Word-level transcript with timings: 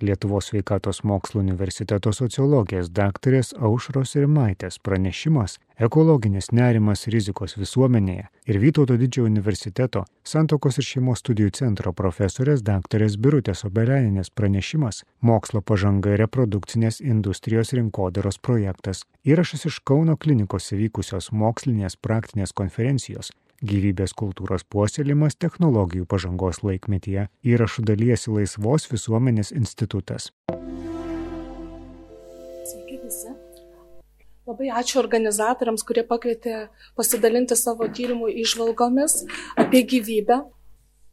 Lietuvos 0.00 0.46
sveikatos 0.46 1.04
mokslo 1.04 1.40
universiteto 1.40 2.10
sociologijos 2.12 2.90
daktarės 2.92 3.54
Aušros 3.56 4.10
Rimaitės 4.20 4.76
pranešimas 4.84 5.54
Ekologinis 5.80 6.50
nerimas 6.52 7.06
rizikos 7.14 7.56
visuomenėje 7.56 8.26
ir 8.52 8.58
Vytauto 8.60 8.98
didžiojo 9.00 9.30
universiteto 9.30 10.02
Santokos 10.20 10.76
ir 10.76 10.88
šeimos 10.90 11.24
studijų 11.24 11.54
centro 11.60 11.94
profesorės 11.96 12.60
daktarės 12.66 13.16
Birutės 13.16 13.64
Obeleninės 13.64 14.28
pranešimas 14.36 15.00
Mokslo 15.24 15.64
pažanga 15.64 16.18
reprodukcinės 16.20 17.00
industrijos 17.00 17.72
rinkodaros 17.72 18.36
projektas. 18.36 19.06
Įrašas 19.24 19.64
iš 19.72 19.80
Kauno 19.80 20.20
klinikos 20.20 20.74
įvykusios 20.76 21.32
mokslinės 21.32 21.96
praktinės 21.96 22.52
konferencijos 22.52 23.32
gyvybės 23.62 24.12
kultūros 24.16 24.64
puoselėjimas 24.68 25.38
technologijų 25.40 26.06
pažangos 26.10 26.62
laikmetyje 26.66 27.28
įrašų 27.46 27.84
dalyjasi 27.90 28.34
Laisvos 28.34 28.88
visuomenės 28.90 29.52
institutas. 29.56 30.30
Sveiki 32.66 33.00
visi. 33.04 33.32
Labai 34.46 34.68
ačiū 34.82 35.00
organizatoriams, 35.00 35.82
kurie 35.86 36.04
pakvietė 36.06 36.68
pasidalinti 36.98 37.56
savo 37.58 37.88
tyrimų 37.88 38.30
išvalgomis 38.44 39.24
apie 39.58 39.82
gyvybę. 39.82 40.42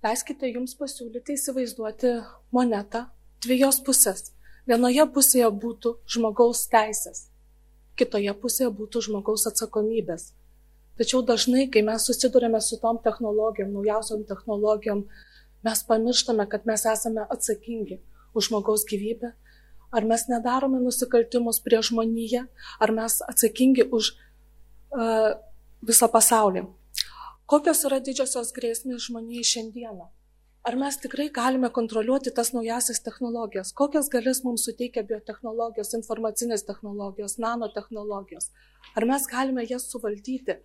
Leiskite 0.04 0.52
jums 0.52 0.76
pasiūlyti 0.76 1.38
įsivaizduoti 1.38 2.18
monetą 2.52 3.08
dviejos 3.46 3.80
pusės. 3.88 4.34
Vienoje 4.68 5.06
pusėje 5.16 5.50
būtų 5.64 5.98
žmogaus 6.08 6.68
teisės, 6.72 7.28
kitoje 8.00 8.32
pusėje 8.40 8.70
būtų 8.72 9.02
žmogaus 9.08 9.48
atsakomybės. 9.50 10.32
Tačiau 11.00 11.24
dažnai, 11.26 11.68
kai 11.74 11.82
mes 11.86 12.04
susidurėme 12.06 12.60
su 12.62 12.78
tom 12.82 13.00
technologijom, 13.02 13.72
naujausiom 13.74 14.28
technologijom, 14.30 15.08
mes 15.66 15.86
pamirštame, 15.90 16.46
kad 16.52 16.68
mes 16.70 16.86
esame 16.92 17.26
atsakingi 17.34 17.98
už 18.38 18.50
žmogaus 18.50 18.86
gyvybę, 18.90 19.34
ar 19.94 20.06
mes 20.10 20.28
nedarome 20.30 20.82
nusikaltimus 20.84 21.62
prie 21.66 21.82
žmoniją, 21.86 22.46
ar 22.80 22.94
mes 22.94 23.20
atsakingi 23.26 23.88
už 23.90 24.14
uh, 24.14 25.34
visą 25.82 26.10
pasaulį. 26.14 26.68
Kokios 27.50 27.84
yra 27.90 28.00
didžiosios 28.02 28.54
grėsmės 28.56 29.08
žmonijai 29.08 29.46
šiandieną? 29.50 30.10
Ar 30.64 30.78
mes 30.80 30.96
tikrai 30.96 31.26
galime 31.36 31.68
kontroliuoti 31.76 32.32
tas 32.32 32.54
naujasias 32.56 33.02
technologijas? 33.04 33.74
Kokias 33.76 34.08
galės 34.14 34.40
mums 34.46 34.64
suteikia 34.64 35.04
biotehnologijos, 35.10 35.92
informacinės 35.98 36.64
technologijos, 36.70 37.36
nanotehnologijos? 37.44 38.48
Ar 38.96 39.04
mes 39.10 39.28
galime 39.28 39.66
jas 39.68 39.90
suvaldyti? 39.92 40.62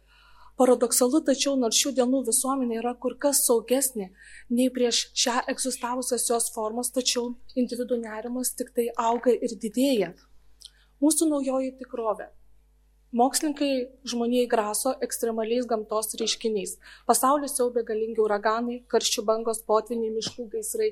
Paradoksalu, 0.58 1.20
tačiau 1.22 1.52
nors 1.54 1.78
šių 1.78 1.92
dienų 2.00 2.24
visuomenė 2.26 2.80
yra 2.80 2.90
kur 3.02 3.14
kas 3.22 3.44
saugesnė 3.46 4.08
nei 4.58 4.72
prieš 4.74 5.04
šią 5.22 5.36
egzistavusios 5.52 6.24
jos 6.26 6.48
formos, 6.54 6.90
tačiau 6.96 7.28
individų 7.54 8.00
nerimas 8.02 8.50
tik 8.58 8.72
tai 8.74 8.88
auga 8.98 9.30
ir 9.30 9.54
didėja. 9.62 10.10
Mūsų 10.98 11.30
naujoji 11.30 11.76
tikrovė. 11.78 12.26
Mokslininkai 13.14 13.70
žmonijai 14.10 14.50
graso 14.50 14.96
ekstremaliais 15.06 15.70
gamtos 15.70 16.10
reiškiniais. 16.18 16.74
Pasaulis 17.06 17.54
siaubė 17.56 17.86
galingi 17.86 18.20
uraganai, 18.20 18.82
karščių 18.90 19.24
bangos, 19.30 19.62
potviniai, 19.64 20.10
miškų 20.18 20.50
gaisrai. 20.52 20.90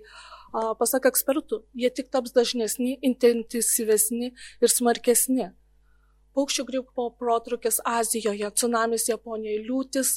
Pasak 0.78 1.10
ekspertų, 1.10 1.64
jie 1.74 1.90
tik 1.90 2.08
taps 2.14 2.32
dažnesni, 2.38 3.00
intensyvesni 3.04 4.30
ir 4.30 4.72
smarkesni 4.78 5.50
paukščių 6.36 6.64
gripo 6.68 7.08
protrukis 7.20 7.80
Azijoje, 7.84 8.50
tsunamis 8.52 9.08
Japonijoje, 9.08 9.64
liūtis 9.68 10.16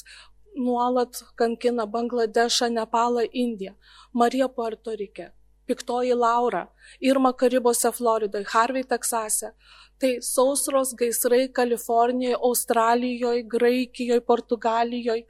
nuolat 0.56 1.22
kankina 1.40 1.86
Bangladešą, 1.86 2.70
Nepalą, 2.76 3.24
Indiją, 3.32 3.74
Marija 4.12 4.48
Puerto 4.48 4.94
Rike, 4.96 5.30
piktoji 5.66 6.14
Laura, 6.14 6.66
Irma 7.00 7.32
Karibose, 7.32 7.92
Floridoje, 7.92 8.44
Harvey, 8.44 8.84
Teksase. 8.84 9.54
Tai 10.00 10.16
sausros 10.24 10.94
gaisrai 10.96 11.48
Kalifornijoje, 11.52 12.36
Australijoje, 12.48 13.42
Graikijoje, 13.42 14.20
Portugalijoje. 14.20 15.26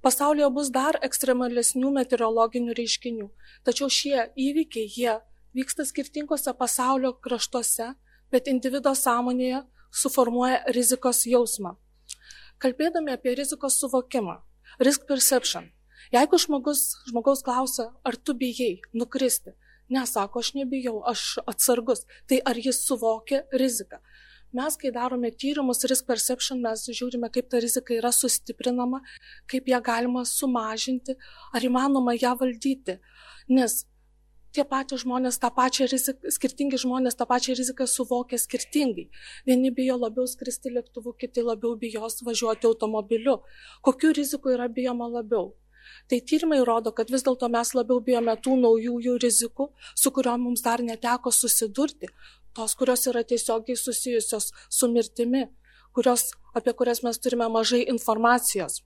Pasaulyje 0.00 0.48
bus 0.56 0.70
dar 0.72 0.96
ekstremalesnių 1.04 1.90
meteorologinių 1.98 2.76
reiškinių. 2.78 3.26
Tačiau 3.68 3.90
šie 3.92 4.30
įvykiai, 4.32 4.86
jie 4.88 5.18
vyksta 5.52 5.84
skirtingose 5.84 6.54
pasaulio 6.56 7.12
kraštuose, 7.12 7.90
bet 8.32 8.48
individo 8.48 8.94
sąmonėje 8.96 9.60
suformuoja 9.90 10.62
rizikos 10.74 11.24
jausmą. 11.26 11.76
Kalbėdami 12.60 13.14
apie 13.16 13.34
rizikos 13.38 13.78
suvokimą, 13.80 14.36
risk 14.84 15.06
perception, 15.08 15.70
jeigu 16.12 16.38
žmogus, 16.38 16.84
žmogaus 17.08 17.42
klausia, 17.46 17.90
ar 18.04 18.16
tu 18.16 18.34
bijai 18.36 18.80
nukristi, 18.92 19.54
nesako, 19.88 20.42
aš 20.44 20.54
nebijau, 20.58 21.00
aš 21.08 21.38
atsargus, 21.50 22.04
tai 22.28 22.40
ar 22.46 22.60
jis 22.60 22.82
suvokia 22.86 23.44
riziką. 23.52 24.00
Mes, 24.52 24.74
kai 24.74 24.90
darome 24.90 25.30
tyrimus 25.30 25.84
risk 25.86 26.08
perception, 26.10 26.58
mes 26.64 26.82
žiūrime, 26.90 27.28
kaip 27.30 27.46
ta 27.52 27.60
rizika 27.62 27.94
yra 27.94 28.10
sustiprinama, 28.10 28.98
kaip 29.50 29.68
ją 29.70 29.78
galima 29.86 30.24
sumažinti, 30.26 31.14
ar 31.54 31.66
įmanoma 31.66 32.16
ją 32.18 32.32
valdyti. 32.40 32.96
Nes 33.50 33.84
tie 34.54 34.64
patys 34.64 35.04
žmonės 35.04 35.38
tą 35.42 35.50
pačią 35.54 35.86
riziką, 35.90 36.32
skirtingi 36.36 36.80
žmonės 36.82 37.16
tą 37.18 37.26
pačią 37.30 37.56
riziką 37.58 37.86
suvokia 37.86 38.38
skirtingai. 38.38 39.08
Vieni 39.46 39.70
bijo 39.74 39.96
labiau 40.00 40.26
skristi 40.30 40.72
lėktuvu, 40.74 41.14
kiti 41.20 41.44
labiau 41.46 41.76
bijos 41.80 42.20
važiuoti 42.26 42.68
automobiliu. 42.70 43.40
Kokiu 43.82 44.12
riziku 44.16 44.54
yra 44.56 44.68
bijoma 44.68 45.08
labiau? 45.08 45.54
Tai 46.08 46.20
tyrimai 46.20 46.60
rodo, 46.66 46.92
kad 46.92 47.10
vis 47.10 47.24
dėlto 47.26 47.48
mes 47.50 47.72
labiau 47.74 48.02
bijome 48.04 48.34
tų 48.44 48.56
naujųjų 48.64 49.16
rizikų, 49.22 49.70
su 49.96 50.12
kuriuom 50.14 50.44
mums 50.48 50.62
dar 50.66 50.82
neteko 50.84 51.32
susidurti, 51.34 52.10
tos, 52.54 52.74
kurios 52.78 53.06
yra 53.10 53.22
tiesiogiai 53.24 53.78
susijusios 53.78 54.50
su 54.68 54.90
mirtimi, 54.92 55.46
kurios, 55.96 56.30
apie 56.54 56.74
kurias 56.76 57.02
mes 57.06 57.18
turime 57.18 57.48
mažai 57.50 57.82
informacijos. 57.94 58.82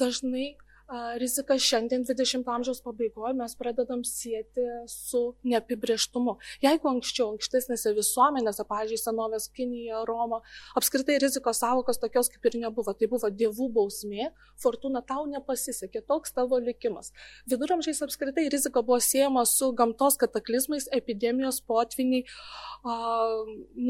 Dažnai 0.00 0.54
riziką 0.90 1.54
šiandien 1.58 2.04
20 2.04 2.48
amžiaus 2.50 2.80
pabaigoje 2.82 3.34
mes 3.38 3.54
pradedam 3.54 4.02
sieti 4.04 4.64
su 4.90 5.20
neapibrieštumu. 5.46 6.36
Jeigu 6.64 6.90
anksčiau, 6.90 7.28
ankstesnėse 7.34 7.92
visuomenėse, 7.94 8.66
pavyzdžiui, 8.66 8.98
senovės 8.98 9.46
Kinija, 9.54 10.02
Roma, 10.08 10.40
apskritai 10.78 11.20
rizikos 11.22 11.62
savokos 11.62 12.00
tokios 12.02 12.30
kaip 12.32 12.50
ir 12.50 12.58
nebuvo, 12.64 12.94
tai 12.94 13.10
buvo 13.12 13.30
dievų 13.30 13.70
bausmė, 13.76 14.30
fortuna 14.60 15.04
tau 15.06 15.26
nepasisekė, 15.30 16.02
toks 16.10 16.34
tavo 16.34 16.58
likimas. 16.58 17.14
Viduramžiais 17.50 18.02
apskritai 18.06 18.48
rizika 18.50 18.82
buvo 18.82 18.98
siejama 19.04 19.46
su 19.46 19.70
gamtos 19.78 20.18
kataklizmais, 20.20 20.90
epidemijos, 20.96 21.62
potviniai, 21.70 22.26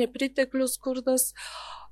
nepriteklius, 0.00 0.76
skurdas. 0.76 1.30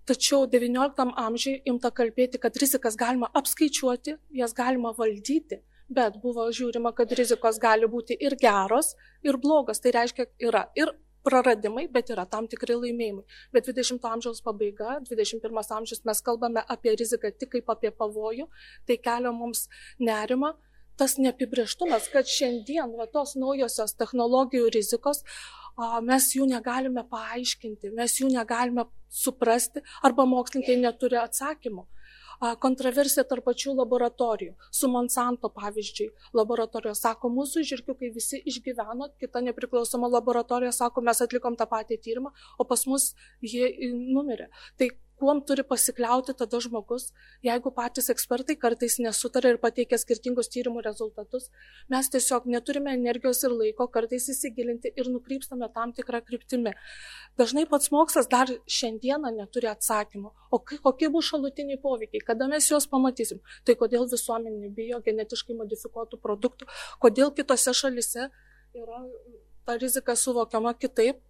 Tačiau 0.08 0.46
XIX 0.48 1.10
amžiui 1.20 1.58
imta 1.69 1.91
kalbėti, 1.92 2.38
kad 2.41 2.54
rizikas 2.56 2.96
galima 2.96 3.28
apskaičiuoti, 3.36 4.14
jas 4.41 4.54
galima 4.56 4.94
valdyti, 4.96 5.58
bet 5.92 6.16
buvo 6.22 6.46
žiūrima, 6.58 6.94
kad 6.96 7.12
rizikos 7.19 7.58
gali 7.60 7.88
būti 7.92 8.16
ir 8.16 8.36
geros, 8.41 8.94
ir 9.24 9.36
blogos. 9.42 9.82
Tai 9.84 9.92
reiškia, 9.98 10.28
yra 10.48 10.64
ir 10.80 10.94
praradimai, 11.28 11.84
bet 11.92 12.08
yra 12.14 12.24
tam 12.30 12.48
tikri 12.48 12.76
laimėjimai. 12.78 13.24
Bet 13.52 13.69
20 13.69 14.08
amžiaus 14.12 14.41
pabaiga, 14.44 14.96
21 15.10 15.74
amžius 15.76 16.04
mes 16.08 16.25
kalbame 16.25 16.64
apie 16.76 16.94
riziką 16.96 17.32
tik 17.36 17.52
kaip 17.56 17.72
apie 17.75 17.92
pavojų, 17.92 18.48
tai 18.88 18.96
kelia 18.96 19.34
mums 19.34 19.66
nerima, 20.00 20.54
tas 20.98 21.16
neapibrieštumas, 21.22 22.10
kad 22.12 22.28
šiandien 22.28 22.94
va, 22.98 23.06
tos 23.10 23.36
naujosios 23.38 23.94
technologijų 23.98 24.70
rizikos 24.75 25.22
mes 26.03 26.32
jų 26.34 26.48
negalime 26.50 27.04
paaiškinti, 27.06 27.92
mes 27.94 28.16
jų 28.19 28.32
negalime 28.34 28.88
suprasti 29.08 29.84
arba 30.03 30.26
mokslininkai 30.26 30.81
neturi 30.82 31.20
atsakymų. 31.20 31.87
Kontroversija 32.62 33.25
tarp 33.26 33.48
pačių 33.48 33.72
laboratorijų. 33.81 34.53
Su 34.70 34.87
Monsanto 34.91 35.48
pavyzdžiui, 35.50 36.12
laboratorijos 36.38 37.00
sako, 37.03 37.32
mūsų 37.34 37.64
žirgiukai 37.66 38.12
visi 38.14 38.38
išgyveno, 38.47 39.08
kita 39.19 39.42
nepriklausoma 39.42 40.06
laboratorija 40.12 40.70
sako, 40.75 41.03
mes 41.03 41.19
atlikom 41.25 41.58
tą 41.58 41.67
patį 41.67 41.99
tyrimą, 42.05 42.31
o 42.58 42.67
pas 42.67 42.87
mus 42.87 43.11
jie 43.43 43.73
numirė. 43.90 44.52
Tai 44.78 44.93
kuom 45.20 45.41
turi 45.47 45.65
pasikliauti 45.67 46.35
tada 46.38 46.61
žmogus, 46.62 47.09
jeigu 47.44 47.73
patys 47.75 48.11
ekspertai 48.12 48.56
kartais 48.61 48.99
nesutarė 49.03 49.55
ir 49.55 49.61
pateikia 49.62 49.99
skirtingus 50.00 50.50
tyrimų 50.55 50.82
rezultatus, 50.87 51.49
mes 51.93 52.11
tiesiog 52.15 52.49
neturime 52.55 52.94
energijos 52.97 53.43
ir 53.47 53.55
laiko 53.55 53.88
kartais 53.94 54.29
įsigilinti 54.35 54.93
ir 54.94 55.11
nukrypstame 55.12 55.69
tam 55.75 55.94
tikrą 55.97 56.23
kryptimį. 56.29 56.75
Dažnai 57.41 57.67
pats 57.70 57.93
mokslas 57.94 58.31
dar 58.31 58.53
šiandieną 58.79 59.35
neturi 59.37 59.70
atsakymų, 59.73 60.32
o 60.50 60.62
kokie 60.62 61.11
bus 61.15 61.31
šalutiniai 61.32 61.81
poveikiai, 61.82 62.25
kada 62.25 62.49
mes 62.50 62.71
juos 62.71 62.88
pamatysim, 62.91 63.43
tai 63.64 63.76
kodėl 63.81 64.09
visuomenė 64.11 64.73
bijo 64.75 65.03
genetiškai 65.05 65.59
modifikuotų 65.59 66.23
produktų, 66.23 66.71
kodėl 67.03 67.35
kitose 67.35 67.75
šalise 67.76 68.31
yra 68.79 69.03
ta 69.69 69.76
rizika 69.76 70.14
suvokiama 70.17 70.73
kitaip 70.81 71.21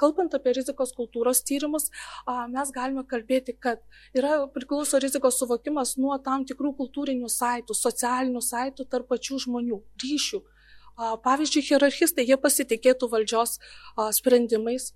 kalbant 0.00 0.34
apie 0.36 0.52
rizikos 0.56 0.92
kultūros 0.96 1.42
tyrimus, 1.46 1.88
mes 2.52 2.72
galime 2.74 3.04
kalbėti, 3.08 3.56
kad 3.58 3.80
yra 4.16 4.46
priklauso 4.52 5.00
rizikos 5.02 5.40
suvokimas 5.40 5.96
nuo 6.00 6.18
tam 6.22 6.44
tikrų 6.48 6.74
kultūrinių 6.80 7.30
saitų, 7.32 7.74
socialinių 7.74 8.42
saitų 8.44 8.86
tarp 8.90 9.08
pačių 9.14 9.40
žmonių, 9.46 9.80
ryšių. 10.02 10.42
Pavyzdžiui, 10.96 11.64
hierarchistai, 11.70 12.24
jie 12.24 12.38
pasitikėtų 12.40 13.10
valdžios 13.12 13.58
sprendimais, 14.16 14.94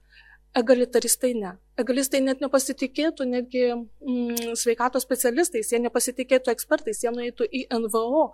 egalitaristai 0.57 1.35
ne 1.37 1.59
egalistai 1.81 2.21
net 2.25 2.43
nepasitikėtų 2.43 3.27
netgi 3.29 3.63
mm, 3.73 4.55
sveikatos 4.59 5.05
specialistais, 5.07 5.71
jie 5.73 5.81
nepasitikėtų 5.83 6.53
ekspertais, 6.53 7.03
jie 7.05 7.13
nueitų 7.15 7.47
į 7.47 7.65
NVO. 7.83 8.27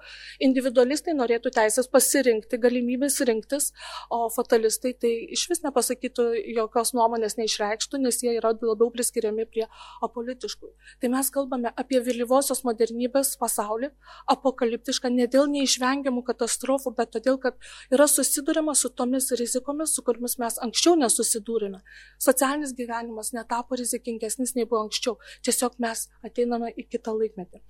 Individualistai 0.46 1.14
norėtų 1.16 1.52
teisės 1.56 1.88
pasirinkti, 1.92 2.58
galimybės 2.62 3.18
rinktis, 3.28 3.70
o 4.10 4.26
fatalistai 4.34 4.94
tai 4.98 5.12
iš 5.36 5.46
vis 5.52 5.62
nepasakytų 5.64 6.28
jokios 6.56 6.92
nuomonės 6.96 7.38
neišreikštų, 7.40 8.00
nes 8.02 8.20
jie 8.24 8.36
yra 8.38 8.52
labiau 8.56 8.90
priskiriami 8.94 9.46
prie 9.50 9.66
apolitiškų. 10.04 10.72
Tai 11.02 11.12
mes 11.12 11.30
kalbame 11.34 11.72
apie 11.76 12.00
vėlyvosios 12.04 12.64
modernybės 12.66 13.34
pasaulį, 13.40 13.92
apokaliptišką 14.32 15.12
ne 15.14 15.28
dėl 15.30 15.48
neišvengiamų 15.52 16.24
katastrofų, 16.26 16.94
bet 16.98 17.14
todėl, 17.16 17.38
kad 17.42 17.58
yra 17.92 18.08
susidurima 18.10 18.74
su 18.74 18.90
tomis 18.90 19.30
rizikomis, 19.38 19.94
su 19.94 20.04
kuriamis 20.06 20.38
mes 20.42 20.58
anksčiau 20.64 20.96
nesusidūrėme. 21.00 21.82
Socialinis 22.22 22.74
gyvenimas 22.76 23.32
netapo 23.36 23.78
rizikingesnis 23.78 24.54
nei 24.56 24.66
buvo 24.68 24.86
anksčiau. 24.86 25.18
Tiesiog 25.46 25.78
mes 25.82 26.06
ateiname 26.26 26.72
į 26.74 26.86
kitą 26.94 27.14
laikmetį. 27.16 27.62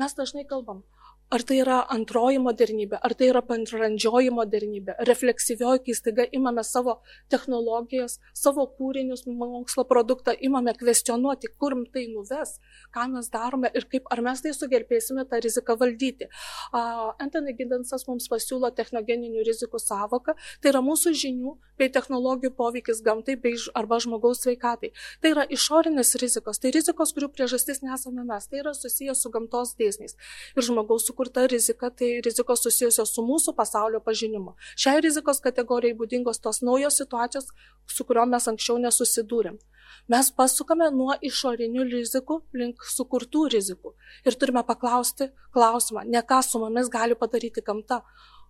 Mes 0.00 0.16
dažnai 0.18 0.46
kalbam, 0.48 0.82
Ar 1.30 1.44
tai 1.46 1.60
yra 1.62 1.76
antroji 1.94 2.40
modernybė, 2.42 2.98
ar 3.06 3.12
tai 3.14 3.28
yra 3.30 3.38
bendrandžioji 3.46 4.32
modernybė, 4.34 4.96
refleksyvioji, 5.06 5.84
kai 5.86 5.94
staiga 5.94 6.24
imame 6.34 6.64
savo 6.66 6.96
technologijas, 7.30 8.16
savo 8.34 8.64
kūrinius, 8.74 9.22
mokslo 9.30 9.84
produktą, 9.86 10.34
imame 10.48 10.74
kvestionuoti, 10.74 11.52
kur 11.54 11.76
tai 11.94 12.08
nuves, 12.10 12.56
ką 12.90 13.04
mes 13.12 13.30
darome 13.30 13.70
ir 13.78 13.86
kaip, 13.92 14.08
ar 14.10 14.24
mes 14.26 14.42
tai 14.42 14.50
sugelbėsime 14.58 15.22
tą 15.30 15.38
riziką 15.44 15.76
valdyti. 15.78 16.26
Uh, 16.74 17.12
Anthony 17.22 17.54
Giddensas 17.54 18.08
mums 18.08 18.26
pasiūlo 18.32 18.72
technogeninių 18.74 19.46
rizikų 19.46 19.78
savoką, 19.78 20.34
tai 20.58 20.74
yra 20.74 20.82
mūsų 20.82 21.14
žinių 21.14 21.54
bei 21.78 21.94
technologijų 21.94 22.56
poveikis 22.58 23.04
gamtai 23.06 23.38
bei 23.38 23.54
arba 23.78 24.00
žmogaus 24.02 24.42
sveikatai. 24.42 24.90
Tai 25.22 25.34
yra 25.36 25.46
išorinės 25.46 26.16
rizikos, 26.18 26.58
tai 26.58 26.74
rizikos, 26.74 27.14
kurių 27.14 27.30
priežastis 27.38 27.84
nesame 27.86 28.26
mes, 28.26 28.50
tai 28.50 28.64
yra 28.64 28.74
susijęs 28.74 29.22
su 29.22 29.30
gamtos 29.30 29.76
dėsniais. 29.78 30.18
Ir 30.58 30.66
žmogaus 30.66 31.06
su 31.06 31.19
sukurta 31.20 31.46
rizika, 31.46 31.90
tai 31.90 32.20
rizikos 32.24 32.62
susijusios 32.62 33.12
su 33.14 33.22
mūsų 33.22 33.54
pasaulio 33.54 34.00
pažinimu. 34.00 34.54
Šiai 34.76 35.00
rizikos 35.00 35.40
kategorijai 35.40 35.96
būdingos 35.96 36.40
tos 36.40 36.62
naujos 36.62 36.96
situacijos, 36.96 37.50
su 37.86 38.04
kuriuom 38.04 38.30
mes 38.30 38.48
anksčiau 38.48 38.78
nesusidūrėm. 38.78 39.58
Mes 40.08 40.30
pasukame 40.32 40.88
nuo 40.90 41.14
išorinių 41.20 41.84
rizikų 41.90 42.40
link 42.54 42.82
sukurtų 42.82 43.48
rizikų 43.52 43.92
ir 44.24 44.34
turime 44.34 44.62
paklausti 44.64 45.28
klausimą, 45.52 46.06
ne 46.06 46.22
ką 46.22 46.40
su 46.42 46.58
mumis 46.58 46.88
gali 46.88 47.14
padaryti 47.14 47.60
gamta, 47.60 48.02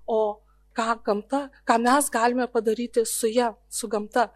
o 0.07 0.41
ką 0.81 0.97
gamta, 1.05 1.45
ką 1.69 1.79
mes 1.85 2.11
galime 2.11 2.49
padaryti 2.49 3.05
su 3.07 3.29
ją, 3.29 3.55
su 3.69 3.89
gamta. 3.89 4.31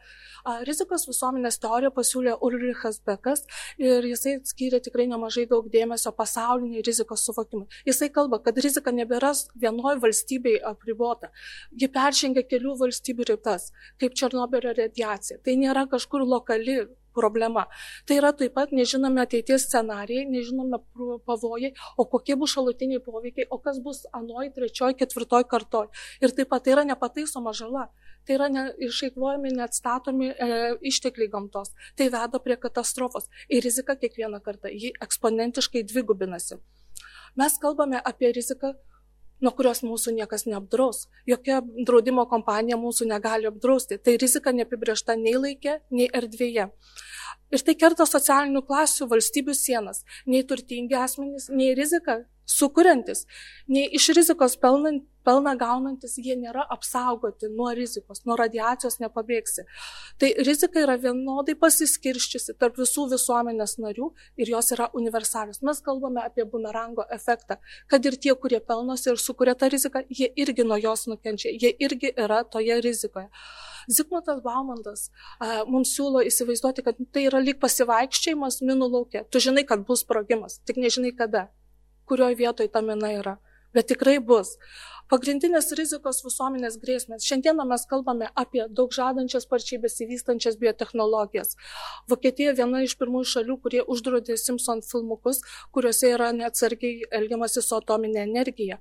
Rizikos 0.69 1.07
visuomenės 1.09 1.57
teoriją 1.57 1.89
pasiūlė 1.97 2.35
Ulrichas 2.45 2.99
Bekas 3.09 3.47
ir 3.81 4.05
jisai 4.05 4.35
skyrė 4.45 4.83
tikrai 4.85 5.07
nemažai 5.09 5.47
daug 5.49 5.71
dėmesio 5.73 6.13
pasauliniai 6.13 6.85
rizikos 6.85 7.25
suvokimui. 7.25 7.65
Jisai 7.89 8.11
kalba, 8.13 8.43
kad 8.45 8.61
rizika 8.61 8.93
nebėra 8.93 9.33
vienoje 9.57 10.03
valstybei 10.03 10.59
apribota. 10.73 11.31
Ji 11.73 11.89
peržengia 11.95 12.45
kelių 12.51 12.77
valstybių 12.83 13.31
ribas, 13.31 13.71
kaip 13.97 14.19
Černobylio 14.21 14.75
radiacija. 14.77 15.41
Tai 15.41 15.57
nėra 15.65 15.87
kažkur 15.89 16.27
lokali 16.29 16.83
problema. 17.15 17.67
Tai 18.09 18.19
yra 18.21 18.33
taip 18.37 18.55
pat 18.59 18.73
nežinome 18.77 19.23
ateities 19.25 19.69
scenarijai, 19.69 20.27
nežinome 20.31 20.81
pavojai, 21.27 21.73
o 21.97 22.07
kokie 22.11 22.37
bus 22.41 22.55
šalutiniai 22.57 23.03
poveikiai, 23.05 23.49
o 23.51 23.61
kas 23.63 23.81
bus 23.85 24.05
anoj, 24.13 24.51
trečioj, 24.57 24.95
ketvirtoj 25.01 25.47
kartoj. 25.51 25.91
Ir 26.23 26.35
taip 26.37 26.51
pat 26.53 26.67
tai 26.67 26.77
yra 26.77 26.87
nepataisoma 26.89 27.55
žala. 27.57 27.89
Tai 28.25 28.39
yra 28.39 28.49
ne, 28.49 28.63
išeikvojami, 28.87 29.53
neatstatomi 29.59 30.31
e, 30.33 30.47
ištekliai 30.91 31.29
gamtos. 31.33 31.75
Tai 31.99 32.09
veda 32.15 32.41
prie 32.41 32.57
katastrofos. 32.61 33.29
Ir 33.53 33.65
rizika 33.67 33.99
kiekvieną 34.01 34.41
kartą, 34.45 34.73
ji 34.73 34.95
eksponentiškai 35.05 35.85
dvigubinasi. 35.91 36.57
Mes 37.37 37.59
kalbame 37.61 38.01
apie 38.01 38.33
riziką 38.33 38.73
nuo 39.43 39.53
kurios 39.57 39.83
mūsų 39.85 40.15
niekas 40.19 40.47
neapdraus. 40.49 41.07
Jokia 41.29 41.61
draudimo 41.87 42.27
kompanija 42.31 42.79
mūsų 42.81 43.09
negali 43.11 43.49
apdrausti. 43.51 43.99
Tai 43.99 44.17
rizika 44.21 44.53
neapibriešta 44.55 45.17
nei 45.21 45.35
laikė, 45.39 45.79
nei 45.91 46.11
erdvėje. 46.13 46.69
Ir 47.55 47.63
tai 47.63 47.75
kerta 47.79 48.07
socialinių 48.09 48.65
klasių 48.67 49.09
valstybių 49.11 49.55
sienas. 49.55 50.05
Nei 50.27 50.45
turtingi 50.49 50.97
asmenys, 50.99 51.51
nei 51.53 51.75
rizika 51.79 52.23
sukuriantis, 52.45 53.25
nei 53.71 53.87
iš 53.97 54.11
rizikos 54.17 54.57
pelnant, 54.61 55.05
pelną 55.25 55.55
gaunantis, 55.61 56.17
jie 56.19 56.37
nėra 56.39 56.65
apsaugoti 56.75 57.49
nuo 57.53 57.71
rizikos, 57.77 58.23
nuo 58.29 58.37
radiacijos 58.39 58.99
nepabėgsi. 59.03 59.65
Tai 60.21 60.31
rizika 60.47 60.83
yra 60.85 60.97
vienodai 61.01 61.57
pasiskirščiusi 61.61 62.57
tarp 62.61 62.79
visų 62.81 63.09
visuomenės 63.15 63.77
narių 63.83 64.11
ir 64.41 64.53
jos 64.55 64.73
yra 64.77 64.91
universalios. 65.01 65.63
Mes 65.67 65.83
kalbame 65.85 66.23
apie 66.25 66.47
bumerango 66.49 67.07
efektą, 67.19 67.59
kad 67.91 68.07
ir 68.07 68.19
tie, 68.21 68.35
kurie 68.39 68.61
pelnosi 68.61 69.13
ir 69.13 69.21
sukuria 69.21 69.57
tą 69.59 69.71
riziką, 69.73 70.05
jie 70.09 70.31
irgi 70.45 70.67
nuo 70.69 70.79
jos 70.81 71.07
nukenčia, 71.11 71.53
jie 71.53 71.75
irgi 71.89 72.13
yra 72.17 72.45
toje 72.45 72.81
rizikoje. 72.85 73.31
Zigmutas 73.89 74.41
Baumantas 74.45 75.11
a, 75.39 75.65
mums 75.69 75.93
siūlo 75.93 76.23
įsivaizduoti, 76.25 76.85
kad 76.87 77.01
tai 77.13 77.27
yra 77.29 77.43
lyg 77.43 77.59
pasivaikščiojimas 77.61 78.63
minų 78.65 78.89
laukia. 78.95 79.27
Tu 79.29 79.43
žinai, 79.45 79.67
kad 79.69 79.85
bus 79.89 80.05
sprogimas, 80.07 80.61
tik 80.65 80.81
nežinai 80.81 81.13
kada 81.17 81.51
kurioje 82.05 82.37
vietoje 82.41 82.69
ta 82.69 82.83
mina 82.83 83.13
yra. 83.13 83.37
Bet 83.75 83.91
tikrai 83.91 84.19
bus. 84.23 84.55
Pagrindinės 85.13 85.69
rizikos 85.77 86.23
visuomenės 86.25 86.79
grėsmės. 86.81 87.27
Šiandieną 87.29 87.67
mes 87.69 87.83
kalbame 87.91 88.31
apie 88.41 88.63
daug 88.79 88.95
žadančias 88.97 89.45
sparčiai 89.45 89.79
besivystančias 89.83 90.57
biotehnologijas. 90.63 91.59
Vokietija 92.09 92.55
viena 92.57 92.81
iš 92.87 92.97
pirmųjų 93.01 93.29
šalių, 93.35 93.59
kurie 93.67 93.83
uždraudė 93.85 94.39
Simpson 94.41 94.81
filmukus, 94.87 95.43
kuriuose 95.77 96.15
yra 96.15 96.33
neatsargiai 96.33 97.05
elgiamasi 97.21 97.63
su 97.67 97.77
atominė 97.77 98.25
energija. 98.25 98.81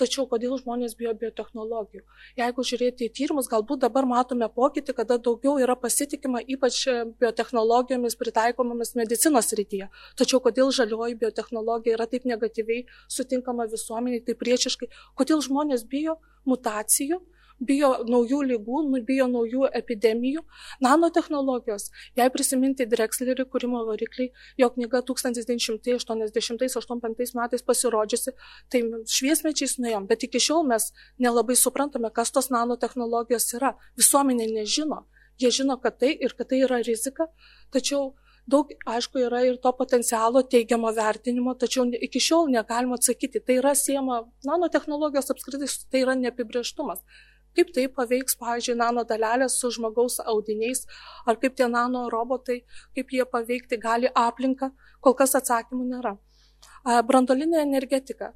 Tačiau 0.00 0.26
kodėl 0.30 0.56
žmonės 0.60 0.96
bijo 0.98 1.12
biotehnologijų? 1.20 2.02
Jeigu 2.40 2.64
žiūrėti 2.70 3.08
į 3.08 3.12
tyrimus, 3.18 3.48
galbūt 3.52 3.84
dabar 3.84 4.08
matome 4.08 4.48
pokytį, 4.52 4.94
kada 4.98 5.18
daugiau 5.28 5.56
yra 5.62 5.76
pasitikima 5.78 6.42
ypač 6.56 6.82
biotehnologijomis 7.22 8.18
pritaikomomis 8.20 8.94
medicinos 8.98 9.52
rytyje. 9.56 9.88
Tačiau 10.18 10.42
kodėl 10.44 10.72
žalioji 10.76 11.18
biotehnologija 11.22 11.96
yra 11.98 12.08
taip 12.10 12.28
negatyviai 12.28 12.84
sutinkama 13.08 13.68
visuomeniai, 13.72 14.24
taip 14.26 14.42
priešiškai, 14.42 14.90
kodėl 15.16 15.42
žmonės 15.44 15.86
bijo 15.88 16.18
mutacijų, 16.46 17.22
bijo 17.60 18.04
naujų 18.08 18.42
lygų, 18.50 19.02
bijo 19.06 19.26
naujų 19.30 19.68
epidemijų. 19.78 20.42
Nanotehnologijos, 20.84 21.90
jei 22.18 22.30
prisiminti 22.32 22.86
Drexlerį 22.88 23.44
kūrimo 23.50 23.84
varikliai, 23.88 24.30
jo 24.60 24.68
knyga 24.74 24.98
1980-85 25.08 27.36
metais 27.38 27.62
pasirodžiusi, 27.62 28.30
tai 28.70 28.78
šviesmečiais 29.08 29.78
nuėjom, 29.80 30.04
bet 30.10 30.20
iki 30.28 30.38
šiol 30.42 30.62
mes 30.68 30.82
nelabai 31.18 31.56
suprantame, 31.56 32.10
kas 32.12 32.30
tos 32.34 32.50
nanotehnologijos 32.52 33.54
yra. 33.56 33.70
Visuomenė 33.96 34.46
nežino. 34.52 35.06
Jie 35.40 35.50
žino, 35.52 35.76
kad 35.80 35.98
tai 36.00 36.16
ir 36.16 36.32
kad 36.36 36.48
tai 36.48 36.62
yra 36.64 36.80
rizika, 36.80 37.26
tačiau 37.72 38.14
daug, 38.48 38.70
aišku, 38.88 39.18
yra 39.26 39.42
ir 39.44 39.56
to 39.60 39.72
potencialo 39.76 40.42
teigiamo 40.46 40.92
vertinimo, 40.96 41.54
tačiau 41.58 41.84
iki 41.92 42.20
šiol 42.22 42.48
negalima 42.54 42.94
atsakyti. 42.96 43.42
Tai 43.44 43.54
yra 43.60 43.74
siema, 43.76 44.22
nanotehnologijos 44.46 45.30
apskritai, 45.34 45.68
tai 45.90 45.98
yra 46.06 46.14
neapibrieštumas 46.16 47.00
kaip 47.56 47.72
tai 47.74 47.86
paveiks, 47.98 48.36
pavyzdžiui, 48.40 48.76
nano 48.78 49.04
dalelės 49.08 49.58
su 49.60 49.70
žmogaus 49.74 50.20
audiniais, 50.32 50.84
ar 51.26 51.38
kaip 51.42 51.56
tie 51.58 51.68
nano 51.72 52.06
robotai, 52.12 52.60
kaip 52.96 53.12
jie 53.16 53.26
paveikti 53.36 53.80
gali 53.82 54.12
aplinką, 54.14 54.70
kol 55.00 55.16
kas 55.18 55.36
atsakymų 55.40 55.88
nėra. 55.94 56.16
Brandolinė 57.08 57.62
energetika. 57.64 58.34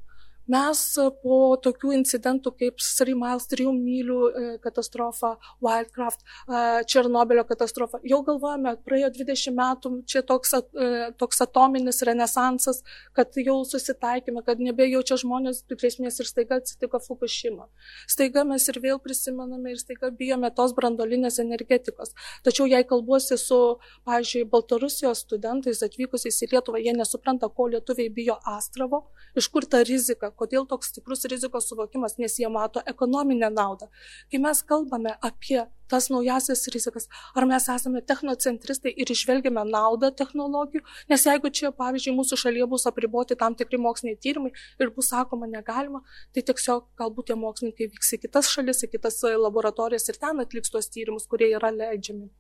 Mes 0.51 0.81
po 1.23 1.37
tokių 1.63 1.93
incidentų 2.01 2.51
kaip 2.59 2.81
Three 2.83 3.15
Miles, 3.15 3.47
3 3.51 3.71
mylių 3.77 4.19
e, 4.27 4.47
katastrofa, 4.65 5.37
Wildcraft, 5.63 6.25
e, 6.25 6.63
Černobilio 6.91 7.45
katastrofa, 7.47 8.01
jau 8.03 8.19
galvojame, 8.27 8.73
praėjo 8.87 9.13
20 9.15 9.55
metų, 9.55 9.93
čia 10.11 10.25
toks, 10.27 10.57
e, 10.59 10.89
toks 11.21 11.45
atominis 11.45 12.03
renesansas, 12.09 12.83
kad 13.15 13.39
jau 13.39 13.61
susitaikėme, 13.69 14.43
kad 14.47 14.63
nebejaučia 14.65 15.21
žmonės 15.23 15.63
grėsmės 15.71 16.19
ir 16.19 16.31
staiga 16.31 16.59
atsitiko 16.59 16.99
Fukushima. 17.05 17.69
Staiga 18.11 18.43
mes 18.49 18.67
ir 18.73 18.81
vėl 18.83 18.99
prisimename 19.05 19.77
ir 19.77 19.79
staiga 19.79 20.11
bijome 20.11 20.51
tos 20.57 20.75
brandolinės 20.75 21.39
energetikos. 21.45 22.17
Tačiau 22.47 22.67
jei 22.71 22.83
kalbuosi 22.89 23.39
su, 23.39 23.61
pavyzdžiui, 24.09 24.49
Baltarusijos 24.51 25.23
studentais 25.29 25.85
atvykusiais 25.87 26.43
į 26.43 26.51
Lietuvą, 26.57 26.83
jie 26.83 26.97
nesupranta, 26.99 27.53
ko 27.55 27.71
lietuviai 27.71 28.11
bijo 28.11 28.41
Astravo, 28.51 29.05
iš 29.39 29.47
kur 29.53 29.69
ta 29.71 29.85
rizika, 29.87 30.33
Kodėl 30.41 30.67
toks 30.71 30.91
stiprus 30.93 31.27
rizikos 31.31 31.69
suvokimas? 31.71 32.17
Nes 32.23 32.39
jie 32.41 32.49
mato 32.53 32.83
ekonominę 32.93 33.51
naudą. 33.53 33.91
Kai 34.33 34.41
mes 34.43 34.63
kalbame 34.67 35.15
apie 35.21 35.67
tas 35.91 36.07
naujasias 36.13 36.63
rizikas, 36.73 37.09
ar 37.35 37.47
mes 37.51 37.67
esame 37.75 38.01
technocentristai 38.11 38.93
ir 39.03 39.11
išvelgiame 39.11 39.65
naudą 39.67 40.13
technologijų, 40.21 40.85
nes 41.11 41.25
jeigu 41.27 41.51
čia, 41.61 41.73
pavyzdžiui, 41.81 42.15
mūsų 42.15 42.39
šalyje 42.45 42.69
bus 42.71 42.87
apriboti 42.91 43.37
tam 43.41 43.57
tikri 43.59 43.81
moksliniai 43.83 44.21
tyrimai 44.27 44.53
ir 44.55 44.93
bus 44.95 45.11
sakoma 45.11 45.51
negalima, 45.51 46.05
tai 46.35 46.45
tiesiog 46.47 46.87
galbūt 47.01 47.33
tie 47.33 47.39
mokslininkai 47.43 47.91
vyks 47.97 48.15
į 48.15 48.21
kitas 48.27 48.53
šalis, 48.55 48.85
į 48.87 48.93
kitas 48.95 49.19
laboratorijas 49.47 50.07
ir 50.13 50.21
ten 50.23 50.45
atliks 50.45 50.71
tuos 50.71 50.87
tyrimus, 50.95 51.27
kurie 51.27 51.51
yra 51.59 51.75
leidžiami. 51.75 52.31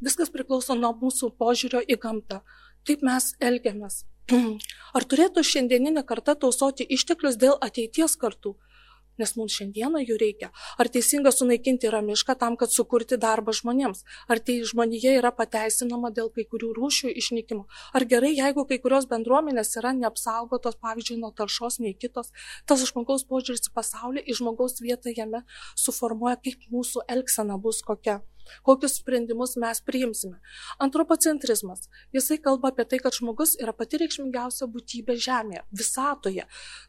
Viskas 0.00 0.32
priklauso 0.32 0.74
nuo 0.78 0.94
mūsų 0.96 1.34
požiūrio 1.36 1.82
į 1.84 1.98
gamtą. 2.00 2.40
Kaip 2.88 3.02
mes 3.04 3.34
elgiamės. 3.44 4.06
Ar 4.96 5.06
turėtų 5.12 5.44
šiandieninė 5.46 6.02
karta 6.06 6.36
tausoti 6.38 6.86
išteklius 6.96 7.38
dėl 7.40 7.56
ateities 7.66 8.16
kartų? 8.20 8.56
nes 9.20 9.34
mums 9.36 9.56
šiandieną 9.58 10.02
jų 10.04 10.16
reikia. 10.20 10.48
Ar 10.80 10.88
teisinga 10.92 11.32
sunaikinti 11.34 11.88
yra 11.90 12.00
mišką 12.04 12.36
tam, 12.40 12.56
kad 12.60 12.72
sukurti 12.74 13.18
darbą 13.20 13.52
žmonėms? 13.56 14.00
Ar 14.32 14.40
tai 14.40 14.60
žmonėje 14.70 15.16
yra 15.18 15.32
pateisinama 15.36 16.12
dėl 16.16 16.30
kai 16.34 16.46
kurių 16.48 16.72
rūšių 16.78 17.12
išnykimo? 17.22 17.66
Ar 17.96 18.06
gerai, 18.12 18.32
jeigu 18.38 18.64
kai 18.70 18.80
kurios 18.82 19.08
bendruomenės 19.10 19.76
yra 19.82 19.92
neapsaugotos, 19.98 20.80
pavyzdžiui, 20.80 21.20
nuo 21.20 21.32
taršos 21.36 21.80
nei 21.84 21.92
kitos, 21.92 22.32
tas 22.64 22.86
žmogaus 22.92 23.26
požiūris 23.28 23.68
į 23.68 23.76
pasaulį, 23.76 24.24
į 24.24 24.40
žmogaus 24.40 24.80
vietą 24.80 25.12
jame 25.16 25.44
suformuoja, 25.76 26.40
kaip 26.40 26.68
mūsų 26.72 27.04
elgsena 27.16 27.60
bus 27.60 27.84
kokia 27.84 28.20
kokius 28.66 28.98
sprendimus 29.00 29.56
mes 29.60 29.80
priimsime. 29.84 30.40
Antropocentrizmas. 30.82 31.88
Jisai 32.16 32.40
kalba 32.42 32.72
apie 32.72 32.86
tai, 32.88 33.00
kad 33.02 33.16
žmogus 33.16 33.56
yra 33.60 33.74
pati 33.76 34.00
reikšmingiausia 34.02 34.68
būtybė 34.70 35.16
Žemėje, 35.20 35.64
visatoje. 35.74 36.46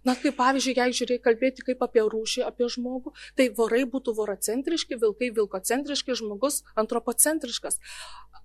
Na, 0.08 0.16
kaip 0.16 0.38
pavyzdžiui, 0.40 0.78
jei 0.80 0.98
žiūrėjai 1.02 1.26
kalbėti 1.28 1.68
kaip 1.68 1.86
apie 1.86 2.06
rūšį, 2.08 2.46
apie 2.48 2.70
žmogų, 2.72 3.16
tai 3.38 3.50
vorai 3.58 3.84
būtų 3.90 4.16
vorocentriški, 4.18 5.00
vilkai 5.02 5.32
vilkocentriški, 5.38 6.18
žmogus 6.22 6.62
antropocentriškas 6.80 7.82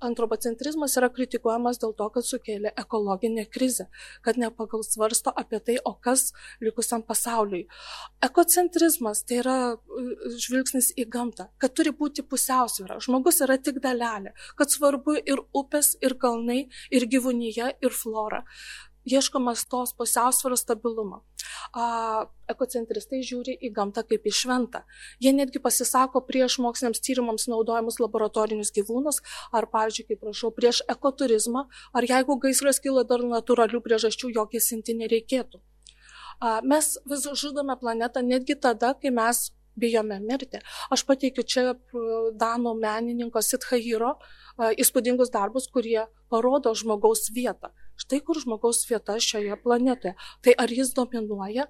antropocentrizmas 0.05 0.97
yra 0.99 1.09
kritikuojamas 1.13 1.81
dėl 1.81 1.95
to, 1.97 2.09
kad 2.13 2.27
sukėlė 2.27 2.73
ekologinę 2.79 3.47
krizę, 3.53 3.89
kad 4.25 4.39
nepagal 4.41 4.85
svarsto 4.85 5.33
apie 5.33 5.61
tai, 5.61 5.77
o 5.85 5.95
kas 5.95 6.33
likusiam 6.61 7.05
pasauliui. 7.07 7.65
Ekocentrizmas 8.25 9.25
tai 9.27 9.41
yra 9.43 9.57
uh, 9.75 10.11
žvilgsnis 10.43 10.93
į 10.97 11.07
gamtą, 11.13 11.49
kad 11.63 11.77
turi 11.77 11.95
būti 11.97 12.25
pusiausvėra. 12.27 12.96
Žmogus 13.03 13.43
yra 13.47 13.59
tik 13.59 13.81
dalelė, 13.85 14.35
kad 14.57 14.73
svarbu 14.73 15.19
ir 15.23 15.43
upės, 15.57 15.95
ir 16.05 16.17
kalnai, 16.21 16.67
ir 16.91 17.09
gyvūnyje, 17.13 17.73
ir 17.83 17.97
flora 18.03 18.45
ieškomas 19.07 19.65
tos 19.71 19.95
pusiausvėros 19.97 20.65
stabilumo. 20.65 21.23
A, 21.77 22.27
ekocentristai 22.51 23.23
žiūri 23.27 23.57
į 23.69 23.71
gamtą 23.77 24.03
kaip 24.09 24.27
į 24.27 24.33
šventą. 24.41 24.83
Jie 25.23 25.33
netgi 25.37 25.63
pasisako 25.63 26.23
prieš 26.27 26.59
moksliniams 26.65 27.03
tyrimams 27.05 27.47
naudojamus 27.53 28.01
laboratorinius 28.03 28.73
gyvūnus, 28.77 29.23
ar, 29.55 29.69
pavyzdžiui, 29.73 30.09
kaip 30.11 30.23
prašau, 30.25 30.53
prieš 30.57 30.83
ekoturizmą, 30.93 31.67
ar 31.95 32.09
jeigu 32.11 32.39
gaisras 32.43 32.83
kyla 32.83 33.07
dar 33.09 33.25
natūralių 33.27 33.83
priežasčių, 33.87 34.33
jo 34.37 34.47
gesinti 34.53 34.97
nereikėtų. 34.99 35.63
Mes 36.69 36.97
vis 37.09 37.29
žudome 37.41 37.79
planetą 37.81 38.21
netgi 38.21 38.59
tada, 38.61 38.93
kai 39.01 39.15
mes 39.15 39.47
bijome 39.77 40.19
mirti. 40.21 40.61
Aš 40.91 41.05
pateikiu 41.09 41.45
čia 41.45 41.75
Danų 42.41 42.75
menininko 42.81 43.43
Sithairo 43.45 44.17
įspūdingus 44.57 45.33
darbus, 45.35 45.69
kurie 45.73 46.07
parodo 46.33 46.73
žmogaus 46.75 47.29
vietą. 47.35 47.73
Štai 47.97 48.21
kur 48.25 48.41
žmogaus 48.41 48.85
vieta 48.89 49.17
šioje 49.21 49.57
planetoje. 49.63 50.17
Tai 50.45 50.57
ar 50.59 50.73
jis 50.73 50.93
dominuoja? 50.97 51.69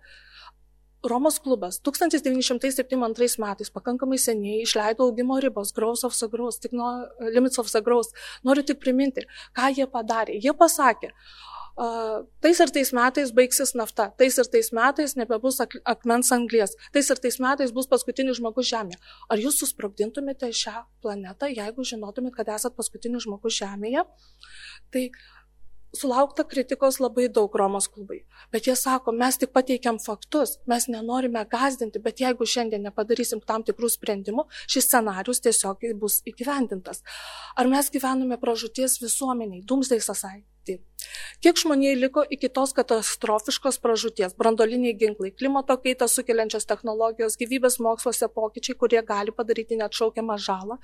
Romos 1.06 1.36
klubas 1.38 1.76
1972 1.86 3.38
metais 3.38 3.70
pakankamai 3.70 4.16
seniai 4.18 4.64
išleido 4.64 5.06
augimo 5.06 5.36
ribos, 5.38 5.70
Growth 5.76 6.02
of 6.08 6.16
the 6.18 6.26
Growth, 6.32 6.58
tik 6.62 6.72
nuo 6.74 6.88
Limits 7.20 7.60
of 7.62 7.70
the 7.70 7.82
Growth. 7.82 8.10
Noriu 8.42 8.64
tik 8.66 8.80
priminti, 8.82 9.22
ką 9.54 9.70
jie 9.76 9.86
padarė. 9.86 10.40
Jie 10.42 10.56
pasakė, 10.56 11.12
Uh, 11.12 11.55
tais 11.76 12.60
ir 12.60 12.72
tais 12.72 12.92
metais 12.96 13.32
baigsis 13.36 13.74
nafta, 13.76 14.08
tais 14.16 14.38
ir 14.40 14.48
tais 14.48 14.72
metais 14.72 15.16
nebebus 15.16 15.60
ak 15.60 15.76
akmens 15.84 16.32
anglės, 16.32 16.72
tais 16.92 17.10
ir 17.12 17.20
tais 17.20 17.36
metais 17.42 17.72
bus 17.72 17.88
paskutinis 17.90 18.40
žmogus 18.40 18.70
Žemėje. 18.70 19.00
Ar 19.28 19.42
jūs 19.42 19.60
susprogdintumėte 19.60 20.48
šią 20.56 20.86
planetą, 21.04 21.50
jeigu 21.52 21.84
žinotumėt, 21.84 22.36
kad 22.38 22.48
esat 22.56 22.76
paskutinis 22.76 23.28
žmogus 23.28 23.60
Žemėje? 23.60 24.06
Tai 24.94 25.04
sulaukta 25.96 26.44
kritikos 26.48 26.98
labai 27.00 27.28
daug 27.28 27.54
Romos 27.60 27.88
klubai. 27.92 28.22
Bet 28.52 28.66
jie 28.68 28.76
sako, 28.76 29.12
mes 29.12 29.36
tik 29.40 29.52
pateikiam 29.52 30.00
faktus, 30.02 30.56
mes 30.66 30.88
nenorime 30.92 31.44
gazdinti, 31.52 32.00
bet 32.02 32.20
jeigu 32.24 32.48
šiandien 32.48 32.84
nepadarysim 32.88 33.44
tam 33.44 33.64
tikrų 33.68 33.92
sprendimų, 33.92 34.48
šis 34.64 34.88
scenarius 34.88 35.44
tiesiog 35.44 35.88
bus 36.00 36.22
įgyvendintas. 36.28 37.04
Ar 37.56 37.68
mes 37.68 37.92
gyvename 37.92 38.40
pražūties 38.40 39.00
visuomeniai, 39.04 39.64
Doomsday 39.64 40.00
Society? 40.66 40.82
Kiek 41.40 41.56
žmoniai 41.60 41.96
liko 41.96 42.24
iki 42.30 42.48
tos 42.48 42.72
katastrofiškos 42.74 43.78
pražūties- 43.78 44.34
brandoliniai 44.40 44.98
ginklai, 44.98 45.30
klimato 45.30 45.76
kaitą 45.76 46.08
sukeliančios 46.08 46.66
technologijos, 46.66 47.36
gyvybės 47.36 47.78
moksluose 47.78 48.28
pokyčiai, 48.28 48.76
kurie 48.76 49.02
gali 49.04 49.30
padaryti 49.30 49.76
net 49.76 49.92
šaukiamą 49.92 50.38
žalą. 50.38 50.78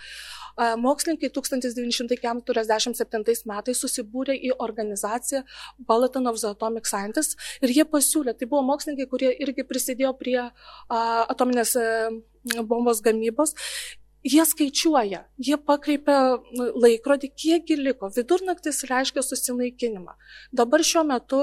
Mokslininkai 0.59 1.31
1947 1.31 3.47
metais 3.47 3.83
susibūrė 3.83 4.39
į 4.39 4.53
organizaciją 4.59 5.45
Bulletin 5.79 6.27
of 6.27 6.41
the 6.41 6.49
Atomic 6.49 6.87
Scientists 6.87 7.37
ir 7.63 7.69
jie 7.71 7.85
pasiūlė, 7.85 8.35
tai 8.39 8.47
buvo 8.47 8.63
mokslininkai, 8.63 9.09
kurie 9.09 9.37
irgi 9.41 9.65
prisidėjo 9.65 10.13
prie 10.19 10.51
atominės 10.91 11.77
bombos 12.67 13.01
gamybos 13.01 13.55
Jie 14.23 14.45
skaičiuoja, 14.47 15.25
jie 15.43 15.57
pakreipia 15.67 16.17
laikrodį, 16.55 17.33
kiekgi 17.43 17.77
liko. 17.81 18.07
Vidurnaktis 18.15 18.85
reiškia 18.87 19.25
susinaikinimą. 19.27 20.15
Dabar 20.55 20.85
šiuo 20.87 21.03
metu, 21.09 21.41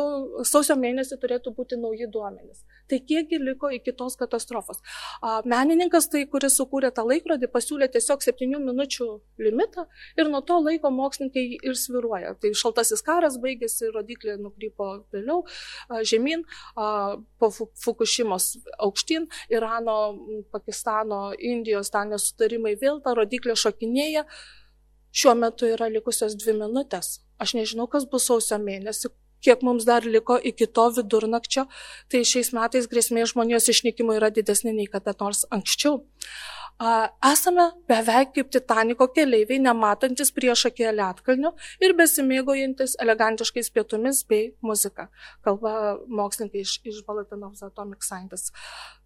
sausio 0.48 0.77
mėnesį 0.79 1.17
turėtų 1.19 1.51
būti 1.57 1.79
nauji 1.81 2.07
duomenys. 2.07 2.63
Tai 2.89 3.00
kiekgi 3.05 3.38
liko 3.38 3.69
iki 3.69 3.93
tos 3.93 4.15
katastrofos. 4.17 4.79
Menininkas, 5.46 6.08
tai, 6.10 6.24
kuris 6.31 6.55
sukūrė 6.58 6.89
tą 6.96 7.05
laikrodį, 7.05 7.50
pasiūlė 7.53 7.89
tiesiog 7.93 8.24
7 8.25 8.58
minučių 8.65 9.08
limitą 9.46 9.86
ir 10.17 10.31
nuo 10.31 10.41
to 10.41 10.58
laiko 10.65 10.89
mokslininkai 10.93 11.46
ir 11.69 11.77
sviruoja. 11.77 12.34
Tai 12.41 12.53
šaltasis 12.58 13.05
karas 13.05 13.38
baigėsi, 13.43 13.91
rodiklė 13.93 14.39
nukrypo 14.41 14.89
vėliau 15.13 15.43
žemyn, 16.01 16.46
po 16.75 17.51
Fukushimos 17.53 18.55
aukštyn, 18.81 19.29
Irano, 19.53 20.00
Pakistano, 20.51 21.29
Indijos 21.38 21.93
ten 21.93 22.10
nesutarimai 22.15 22.75
vėl 22.81 23.03
ta 23.05 23.13
rodiklė 23.17 23.53
šokinėja. 23.60 24.25
Šiuo 25.10 25.34
metu 25.38 25.65
yra 25.65 25.88
likusios 25.89 26.36
dvi 26.38 26.53
minutės. 26.60 27.19
Aš 27.41 27.55
nežinau, 27.58 27.88
kas 27.89 28.03
bus 28.10 28.27
sausio 28.29 28.60
mėnesį, 28.62 29.10
kiek 29.46 29.63
mums 29.65 29.88
dar 29.88 30.05
liko 30.05 30.38
iki 30.51 30.67
to 30.67 30.89
vidurnakčio, 30.98 31.65
tai 32.12 32.24
šiais 32.27 32.53
metais 32.55 32.88
grėsmė 32.91 33.25
žmonijos 33.31 33.69
išnykimui 33.74 34.17
yra 34.19 34.31
didesnė 34.34 34.75
nei 34.75 34.88
kada 34.91 35.15
nors 35.19 35.46
anksčiau. 35.51 36.01
Esame 36.79 37.65
beveik 37.91 38.29
kaip 38.38 38.51
Titaniko 38.55 39.09
keleiviai, 39.12 39.59
nematantis 39.59 40.29
priešakėje 40.31 40.93
lietkalnių 40.95 41.51
ir 41.83 41.93
besimėgojantis 42.00 42.93
elegantiškais 43.03 43.67
pietumis 43.75 44.21
bei 44.29 44.53
muzika, 44.63 45.09
kalba 45.43 45.98
mokslininkai 46.07 46.63
iš, 46.63 46.79
iš 46.88 47.01
the 47.03 47.65
Atomic 47.65 48.01
Scientists. 48.01 48.53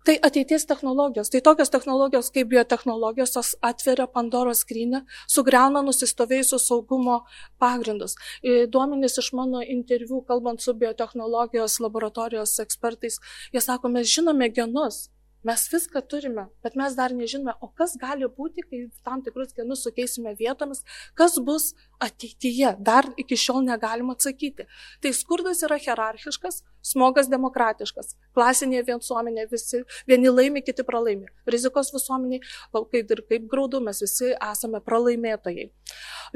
Tai 0.06 0.18
ateities 0.22 0.66
technologijos, 0.68 1.30
tai 1.32 1.42
tokios 1.42 1.70
technologijos 1.72 2.30
kaip 2.30 2.50
biotehnologijos, 2.52 3.34
jos 3.38 3.56
atveria 3.62 4.06
Pandoros 4.06 4.62
skrynę, 4.62 5.06
sugriauna 5.28 5.82
nusistovėjusius 5.82 6.68
saugumo 6.68 7.24
pagrindus. 7.58 8.18
Duomenys 8.44 9.18
iš 9.18 9.32
mano 9.34 9.64
interviu, 9.64 10.22
kalbant 10.28 10.62
su 10.62 10.76
biotehnologijos 10.76 11.80
laboratorijos 11.80 12.60
ekspertais, 12.60 13.18
jie 13.56 13.64
sako, 13.64 13.90
mes 13.90 14.12
žinome 14.12 14.52
genus, 14.54 15.08
Mes 15.44 15.66
viską 15.68 16.02
turime, 16.08 16.46
bet 16.64 16.78
mes 16.80 16.94
dar 16.96 17.12
nežinome, 17.12 17.52
o 17.60 17.68
kas 17.68 17.98
gali 18.00 18.28
būti, 18.38 18.64
kai 18.64 18.80
tam 19.04 19.20
tikrus 19.26 19.52
genus 19.58 19.84
sukeisime 19.84 20.32
vietomis, 20.40 20.86
kas 21.20 21.36
bus 21.44 21.74
ateityje. 22.00 22.72
Dar 22.80 23.10
iki 23.20 23.36
šiol 23.36 23.60
negalim 23.68 24.14
atsakyti. 24.14 24.70
Tai 25.04 25.12
skurdas 25.18 25.66
yra 25.68 25.76
hierarchiškas, 25.84 26.62
smogas 26.94 27.28
demokratiškas. 27.32 28.16
Klasinėje 28.38 28.86
visuomenėje 28.94 29.50
visi 29.52 29.84
vieni 30.08 30.32
laimi, 30.32 30.64
kiti 30.64 30.88
pralaimi. 30.88 31.28
Rizikos 31.44 31.92
visuomeniai, 31.92 32.40
kaip 32.74 33.12
ir 33.18 33.26
kaip 33.28 33.50
graudu, 33.52 33.84
mes 33.84 34.00
visi 34.06 34.32
esame 34.38 34.80
pralaimėtojai. 34.88 35.72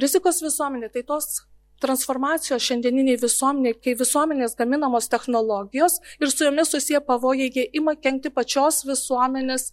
Rizikos 0.03 0.43
visuomenė 0.43 0.91
tai 0.91 1.07
tos 1.07 1.45
transformacijos 1.83 2.63
šiandieniniai 2.65 3.19
visuomeniai, 3.21 3.77
kai 3.83 3.93
visuomenės 3.99 4.57
gaminamos 4.59 5.09
technologijos 5.13 5.99
ir 6.21 6.31
su 6.31 6.47
jomis 6.47 6.73
susiję 6.73 7.01
pavojai, 7.05 7.49
jie 7.53 7.67
ima 7.79 7.95
kenkti 7.95 8.31
pačios 8.33 8.83
visuomenės 8.87 9.69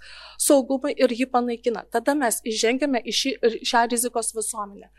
saugumui 0.46 0.94
ir 0.96 1.14
jį 1.14 1.30
panaikina. 1.32 1.86
Tada 1.90 2.16
mes 2.18 2.40
įžengiame 2.44 3.02
į 3.04 3.18
šį, 3.20 3.34
šią 3.70 3.86
rizikos 3.92 4.34
visuomenę. 4.36 4.90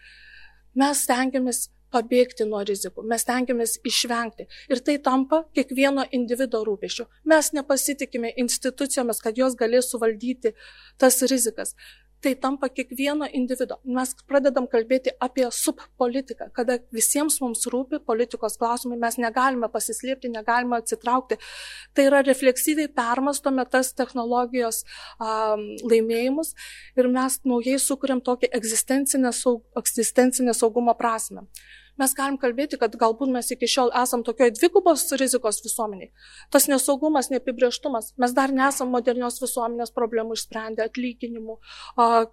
Mes 0.75 1.05
stengiamės 1.07 1.67
pabėgti 1.95 2.47
nuo 2.49 2.61
rizikų, 2.67 3.05
mes 3.07 3.23
tengiamės 3.27 3.77
išvengti. 3.87 4.47
Ir 4.71 4.81
tai 4.85 4.97
tampa 5.03 5.43
kiekvieno 5.55 6.05
individuo 6.17 6.63
rūpešiu. 6.67 7.07
Mes 7.31 7.51
nepasitikime 7.55 8.33
institucijomis, 8.43 9.21
kad 9.23 9.37
jos 9.39 9.55
galės 9.59 9.91
suvaldyti 9.93 10.55
tas 11.01 11.21
rizikas. 11.31 11.75
Tai 12.25 12.33
tampa 12.41 12.69
kiekvieno 12.73 13.27
individo. 13.37 13.77
Mes 13.97 14.13
pradedam 14.25 14.65
kalbėti 14.71 15.13
apie 15.21 15.45
subpolitiką, 15.53 16.49
kada 16.57 16.79
visiems 16.95 17.37
mums 17.43 17.67
rūpi 17.69 17.99
politikos 18.09 18.57
klausimai, 18.61 18.97
mes 19.01 19.19
negalime 19.21 19.69
pasislėpti, 19.73 20.31
negalime 20.33 20.79
atsitraukti. 20.81 21.37
Tai 21.93 22.07
yra 22.09 22.23
refleksyviai 22.25 22.89
permastome 22.97 23.65
tas 23.69 23.93
technologijos 23.93 24.83
um, 25.19 25.67
laimėjimus 25.85 26.55
ir 26.97 27.11
mes 27.13 27.39
naujai 27.45 27.77
sukūrėm 27.85 28.25
tokį 28.25 28.49
egzistencinę, 28.57 29.33
saug, 29.35 29.61
egzistencinę 29.77 30.57
saugumo 30.57 30.97
prasme 30.97 31.45
mes 32.01 32.15
galim 32.17 32.37
kalbėti, 32.41 32.79
kad 32.81 32.95
galbūt 32.99 33.31
mes 33.33 33.51
iki 33.55 33.69
šiol 33.69 33.91
esam 34.01 34.23
tokioje 34.27 34.55
dvigubos 34.57 35.05
rizikos 35.21 35.61
visuomeniai. 35.65 36.11
Tas 36.53 36.67
nesaugumas, 36.71 37.31
neapibrieštumas, 37.33 38.13
mes 38.21 38.35
dar 38.35 38.53
nesam 38.55 38.91
modernios 38.93 39.39
visuomenės 39.43 39.93
problemų 39.95 40.37
išsprendę, 40.39 40.89
atlyginimų, 40.89 41.57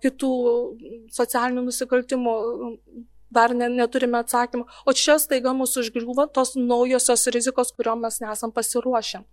kitų 0.02 0.34
socialinių 1.20 1.66
nusikaltimų 1.68 2.36
dar 3.32 3.54
ne, 3.56 3.68
neturime 3.72 4.20
atsakymų. 4.20 4.66
O 4.86 4.94
čia 4.96 5.16
staiga 5.22 5.54
mūsų 5.56 5.86
užgriūva 5.86 6.28
tos 6.36 6.56
naujosios 6.58 7.28
rizikos, 7.32 7.72
kuriuom 7.76 8.04
mes 8.06 8.20
nesam 8.24 8.52
pasiruošę. 8.54 9.24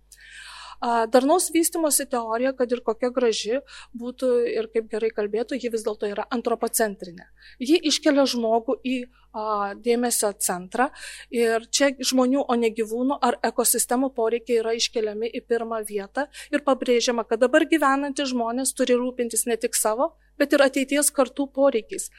Darnaus 1.12 1.50
vystimosi 1.52 2.06
teorija, 2.08 2.54
kad 2.56 2.70
ir 2.72 2.80
kokia 2.80 3.10
graži 3.12 3.58
būtų 4.00 4.30
ir 4.48 4.68
kaip 4.72 4.86
gerai 4.88 5.10
kalbėtų, 5.12 5.58
ji 5.60 5.68
vis 5.74 5.84
dėlto 5.84 6.08
yra 6.08 6.24
antropocentrinė. 6.32 7.26
Ji 7.60 7.76
iškelia 7.90 8.24
žmogų 8.32 8.78
į 8.80 8.96
a, 9.04 9.19
dėmesio 9.34 10.32
centrą. 10.38 10.90
Ir 11.30 11.66
čia 11.70 11.92
žmonių, 11.98 12.44
o 12.48 12.54
ne 12.58 12.70
gyvūnų 12.74 13.20
ar 13.22 13.38
ekosistemų 13.46 14.12
poreikiai 14.16 14.60
yra 14.62 14.74
iškeliami 14.78 15.30
į 15.30 15.44
pirmą 15.46 15.82
vietą 15.86 16.26
ir 16.50 16.64
pabrėžiama, 16.66 17.24
kad 17.24 17.40
dabar 17.40 17.66
gyvenantys 17.70 18.32
žmonės 18.32 18.74
turi 18.74 18.98
rūpintis 18.98 19.46
ne 19.46 19.56
tik 19.56 19.74
savo, 19.78 20.14
bet 20.38 20.52
ir 20.52 20.62
ateities 20.66 21.10
kartų 21.10 21.50
poreikiais. 21.54 22.10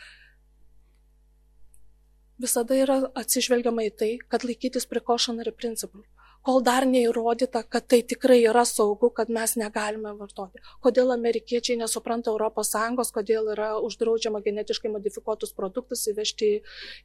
Visada 2.42 2.74
yra 2.74 2.98
atsižvelgiama 3.14 3.86
į 3.86 3.92
tai, 3.98 4.12
kad 4.28 4.44
laikytis 4.48 4.88
precautionary 4.90 5.54
principų 5.54 6.06
kol 6.46 6.62
dar 6.66 6.86
neįrodyta, 6.90 7.62
kad 7.70 7.86
tai 7.92 8.02
tikrai 8.08 8.40
yra 8.50 8.64
saugu, 8.66 9.12
kad 9.14 9.30
mes 9.30 9.54
negalime 9.60 10.14
vartoti. 10.18 10.62
Kodėl 10.82 11.14
amerikiečiai 11.14 11.78
nesupranta 11.80 12.34
ES, 12.34 13.12
kodėl 13.14 13.52
yra 13.54 13.70
uždraudžiama 13.84 14.42
genetiškai 14.46 14.92
modifikuotus 14.94 15.54
produktus 15.58 16.08
įvežti 16.10 16.52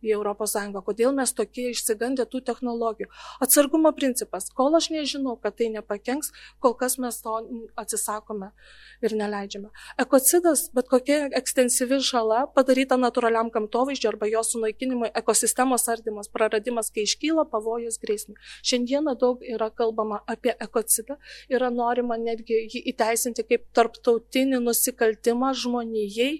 į 0.02 0.14
ES, 0.16 0.56
kodėl 0.86 1.12
mes 1.16 1.32
tokie 1.36 1.70
išsigandę 1.72 2.26
tų 2.30 2.42
technologijų. 2.48 3.10
Atsargumo 3.44 3.92
principas, 3.96 4.48
kol 4.48 4.74
aš 4.78 4.90
nežinau, 4.94 5.36
kad 5.40 5.58
tai 5.60 5.68
nepakenks, 5.74 6.32
kol 6.60 6.76
kas 6.78 6.96
mes 7.02 7.20
to 7.20 7.36
atsisakome 7.76 8.52
ir 9.04 9.16
neleidžiame. 9.16 9.68
Ekocidas, 10.00 10.68
bet 10.76 10.88
kokia 10.88 11.26
ekstensyvi 11.36 12.00
žala 12.00 12.46
padaryta 12.56 12.96
natūraliam 13.00 13.50
gamtovaizdžiui 13.52 14.10
arba 14.12 14.30
jo 14.30 14.42
sunaikinimui, 14.46 15.12
ekosistemos 15.20 15.84
ardymas, 15.92 16.30
praradimas, 16.32 16.90
kai 16.94 17.04
iškyla 17.04 17.46
pavojus 17.52 18.00
grėsmė. 18.00 18.38
Šiandieną 18.66 19.16
daug 19.20 19.25
daug 19.26 19.42
yra 19.42 19.68
kalbama 19.74 20.22
apie 20.30 20.54
ekocidą, 20.62 21.18
yra 21.52 21.70
norima 21.74 22.16
netgi 22.20 22.58
jį 22.72 22.82
įteisinti 22.92 23.44
kaip 23.50 23.66
tarptautinį 23.76 24.60
nusikaltimą 24.64 25.52
žmonijai, 25.62 26.30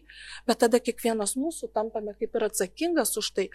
bet 0.46 0.62
tada 0.62 0.80
kiekvienas 0.82 1.36
mūsų 1.38 1.70
tampame 1.74 2.14
kaip 2.20 2.36
ir 2.38 2.46
atsakingas 2.48 3.16
už 3.20 3.32
tai. 3.36 3.46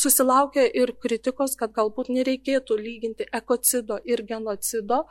Susilaukia 0.00 0.66
ir 0.82 0.94
kritikos, 1.00 1.56
kad 1.60 1.74
galbūt 1.76 2.12
nereikėtų 2.14 2.78
lyginti 2.80 3.28
ekocido 3.40 3.98
ir 4.04 4.24
genocido, 4.28 5.04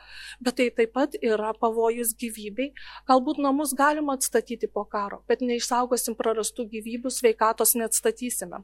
bet 0.43 0.59
tai 0.59 0.69
taip 0.77 0.93
pat 0.93 1.17
yra 1.21 1.53
pavojus 1.57 2.13
gyvybei. 2.19 2.71
Galbūt 3.09 3.41
namus 3.41 3.73
galima 3.77 4.17
atstatyti 4.19 4.69
po 4.69 4.85
karo, 4.85 5.23
bet 5.27 5.41
neišsaugosim 5.41 6.17
prarastų 6.19 6.67
gyvybių, 6.75 7.11
sveikatos 7.13 7.75
neatstatysime. 7.79 8.63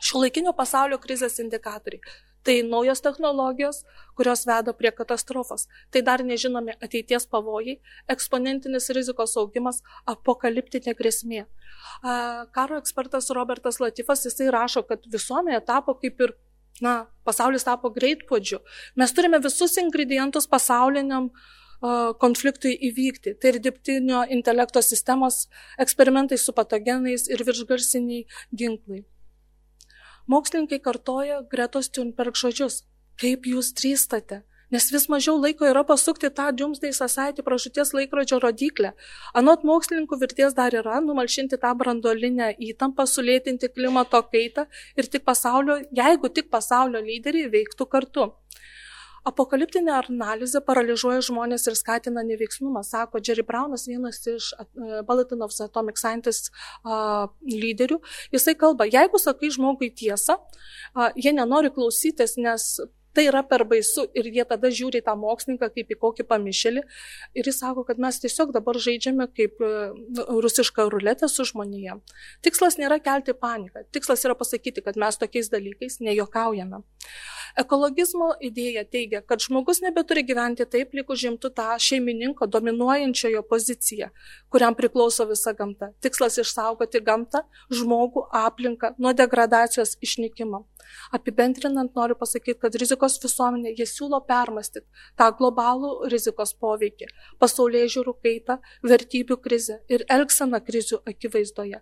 Šiuolaikinio 0.00 0.54
pasaulio 0.56 0.96
krizės 0.98 1.38
indikatoriai 1.42 2.00
Tai 2.46 2.56
naujos 2.64 3.02
technologijos, 3.04 3.82
kurios 4.16 4.46
veda 4.48 4.72
prie 4.76 4.90
katastrofos. 4.96 5.66
Tai 5.92 6.00
dar 6.06 6.24
nežinomi 6.24 6.72
ateities 6.80 7.26
pavojai, 7.28 7.76
eksponentinis 8.08 8.88
rizikos 8.96 9.36
augimas, 9.40 9.82
apokaliptinė 10.08 10.94
grėsmė. 10.96 11.44
Karo 12.56 12.80
ekspertas 12.80 13.28
Robertas 13.36 13.80
Latifas, 13.82 14.24
jisai 14.24 14.48
rašo, 14.54 14.86
kad 14.88 15.04
visuomenė 15.12 15.60
tapo 15.68 15.94
kaip 16.00 16.24
ir, 16.24 16.34
na, 16.80 16.94
pasaulis 17.28 17.68
tapo 17.68 17.92
greitpuodžiu. 17.92 18.62
Mes 18.96 19.12
turime 19.12 19.42
visus 19.44 19.76
ingredientus 19.82 20.48
pasauliniam 20.48 21.28
konfliktui 22.20 22.74
įvykti. 22.90 23.36
Tai 23.40 23.54
ir 23.54 23.60
dirbtinio 23.64 24.24
intelekto 24.32 24.82
sistemos, 24.84 25.46
eksperimentai 25.80 26.38
su 26.38 26.52
patogenais 26.56 27.28
ir 27.28 27.44
viršgarsiniai 27.44 28.26
ginklai. 28.52 29.04
Mokslininkai 30.30 30.78
kartoja 30.78 31.40
Gretos 31.50 31.88
Thunberg 31.90 32.36
žodžius. 32.38 32.84
Kaip 33.18 33.48
jūs 33.50 33.72
drįstate? 33.74 34.36
Nes 34.70 34.84
vis 34.94 35.08
mažiau 35.10 35.40
laiko 35.42 35.66
yra 35.66 35.82
pasukti 35.88 36.28
tą 36.30 36.44
Doomsday 36.54 36.92
Society 36.94 37.42
pražuties 37.42 37.90
laikrodžio 37.96 38.38
rodiklę. 38.44 38.92
Anot 39.40 39.64
mokslininkų 39.66 40.20
virties 40.20 40.54
dar 40.54 40.76
yra 40.82 41.00
numalšinti 41.02 41.58
tą 41.64 41.72
brandolinę 41.80 42.52
įtampą, 42.68 43.08
sulėtinti 43.10 43.72
klimato 43.74 44.22
kaitą 44.28 44.68
ir 44.94 45.10
tik 45.10 45.26
pasaulio, 45.26 45.80
jeigu 46.02 46.30
tik 46.38 46.46
pasaulio 46.54 47.02
lyderiai 47.10 47.50
veiktų 47.56 47.88
kartu. 47.96 48.28
Apokaliptinė 49.28 49.92
analizė 49.98 50.62
paralyžiuoja 50.64 51.20
žmonės 51.26 51.66
ir 51.68 51.76
skatina 51.78 52.22
neveiksnumą, 52.26 52.82
sako 52.86 53.20
Jerry 53.20 53.44
Brownas, 53.46 53.86
vienas 53.90 54.22
iš 54.30 54.52
uh, 54.56 55.00
Bulletin 55.08 55.44
of 55.44 55.52
Atomic 55.60 56.00
Scientists 56.00 56.52
uh, 56.84 57.28
lyderių. 57.44 58.00
Jisai 58.32 58.56
kalba, 58.60 58.88
jeigu 58.88 59.20
sakai 59.20 59.52
žmogui 59.52 59.90
tiesą, 59.92 60.38
uh, 60.40 61.10
jie 61.16 61.34
nenori 61.36 61.72
klausytis, 61.74 62.38
nes 62.40 62.72
Tai 63.16 63.24
yra 63.26 63.42
per 63.42 63.64
baisu 63.66 64.06
ir 64.14 64.28
jie 64.30 64.44
tada 64.46 64.70
žiūri 64.70 65.02
tą 65.06 65.16
mokslininką 65.18 65.70
kaip 65.74 65.90
į 65.90 65.98
kokį 66.04 66.26
pamišėlį 66.30 66.84
ir 67.40 67.50
jis 67.50 67.58
sako, 67.62 67.82
kad 67.88 67.98
mes 68.02 68.20
tiesiog 68.22 68.52
dabar 68.54 68.78
žaidžiame 68.78 69.26
kaip 69.34 69.58
rusišką 70.28 70.86
ruletę 70.94 71.28
su 71.28 71.46
žmonėje. 71.50 71.98
Tikslas 72.46 72.78
nėra 72.78 73.00
kelti 73.02 73.34
paniką, 73.34 73.84
tikslas 73.90 74.22
yra 74.28 74.38
pasakyti, 74.38 74.84
kad 74.86 74.98
mes 75.00 75.18
tokiais 75.18 75.50
dalykais 75.50 75.98
nejokaujame. 76.06 76.84
Ekologizmo 77.58 78.30
idėja 78.46 78.84
teigia, 78.86 79.20
kad 79.26 79.42
žmogus 79.42 79.80
nebeturi 79.82 80.22
gyventi 80.26 80.66
taip, 80.70 80.94
lyg 80.94 81.08
užimtų 81.10 81.50
tą 81.56 81.74
šeimininko 81.82 82.46
dominuojančiojo 82.46 83.42
poziciją, 83.50 84.10
kuriam 84.54 84.76
priklauso 84.78 85.26
visa 85.26 85.50
gamta. 85.58 85.90
Tikslas 86.04 86.38
išsaugoti 86.38 87.02
gamtą, 87.02 87.42
žmogų, 87.74 88.28
aplinką 88.30 88.94
nuo 89.02 89.14
degradacijos 89.16 89.96
išnykimo. 90.04 90.62
Apibendrinant 91.14 91.94
noriu 91.98 92.14
pasakyti, 92.18 92.58
kad 92.62 92.74
rizikos 92.78 92.99
visuomenė 93.22 93.72
jie 93.78 93.86
siūlo 93.88 94.20
permastyti 94.28 94.86
tą 95.18 95.30
globalų 95.38 96.10
rizikos 96.12 96.52
poveikį, 96.60 97.08
pasaulyje 97.42 97.88
žiūrų 97.96 98.16
kaitą, 98.24 98.58
vertybių 98.92 99.38
krizę 99.44 99.80
ir 99.88 100.04
elgseną 100.08 100.60
krizių 100.66 101.00
akivaizdoje. 101.12 101.80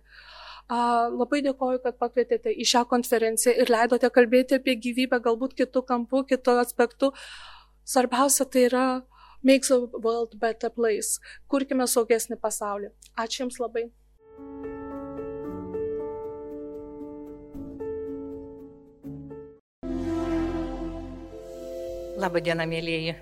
Labai 0.69 1.41
dėkoju, 1.41 1.79
kad 1.81 1.97
pakvietėte 1.97 2.51
į 2.53 2.65
šią 2.71 2.83
konferenciją 2.89 3.55
ir 3.57 3.71
leidote 3.73 4.09
kalbėti 4.13 4.59
apie 4.59 4.75
gyvybę 4.77 5.17
galbūt 5.25 5.55
kitų 5.57 5.81
kampų, 5.91 6.25
kitų 6.29 6.59
aspektų. 6.63 7.13
Svarbiausia 7.89 8.45
tai 8.45 8.67
yra 8.67 8.85
makes 9.41 9.71
a 9.71 9.79
world 9.79 10.37
better 10.39 10.69
place. 10.69 11.17
Kurkime 11.47 11.87
saugesnį 11.89 12.37
pasaulį. 12.37 12.93
Ačiū 13.17 13.47
Jums 13.47 13.57
labai. 13.63 13.89
Labadiena, 22.19 22.65
mėlyjeji 22.67 23.15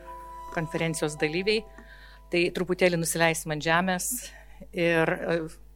konferencijos 0.56 1.18
dalyviai. 1.22 1.62
Tai 2.32 2.42
truputėlį 2.56 3.00
nusileisim 3.00 3.54
ant 3.54 3.64
žemės 3.64 4.08
ir 4.76 5.12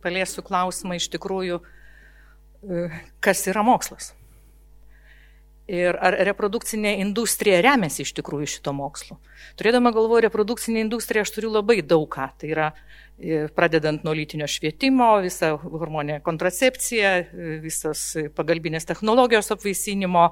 paliesiu 0.01 0.43
klausimą 0.43 0.97
iš 0.97 1.07
tikrųjų, 1.13 1.59
e, 1.61 2.87
kas 3.23 3.45
yra 3.51 3.63
mokslas. 3.63 4.11
Ir 5.71 5.95
ar 6.03 6.17
reprodukcinė 6.27 6.97
industrija 6.99 7.61
remiasi 7.63 8.03
iš 8.03 8.11
tikrųjų 8.17 8.49
šito 8.57 8.73
mokslu. 8.75 9.15
Turėdama 9.59 9.93
galvoje 9.95 10.25
reprodukcinė 10.25 10.81
industrija, 10.83 11.23
aš 11.23 11.31
turiu 11.31 11.51
labai 11.53 11.77
daug 11.79 12.09
ką. 12.11 12.25
Tai 12.41 12.49
yra 12.51 12.65
e, 13.15 13.45
pradedant 13.55 14.03
nuo 14.03 14.11
lytinio 14.17 14.49
švietimo, 14.51 15.13
visa 15.23 15.53
hormonė 15.61 16.17
kontracepcija, 16.25 17.13
e, 17.21 17.53
visas 17.63 18.01
pagalbinės 18.35 18.89
technologijos 18.89 19.53
apvaisinimo, 19.55 20.25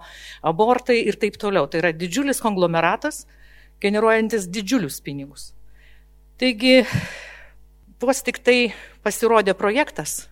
abortai 0.52 0.99
ir 1.06 1.15
taip 1.21 1.39
toliau. 1.39 1.69
Tai 1.71 1.86
yra 1.86 1.93
didžiulis 1.95 2.43
konglomeratas, 2.43 3.23
generuojantis 3.80 4.49
didžiulius 4.52 4.99
pinigus. 5.06 5.54
Taigi 6.39 6.82
vos 8.04 8.21
tik 8.28 8.43
tai 8.43 8.73
pasirodė 9.08 9.56
projektas 9.56 10.25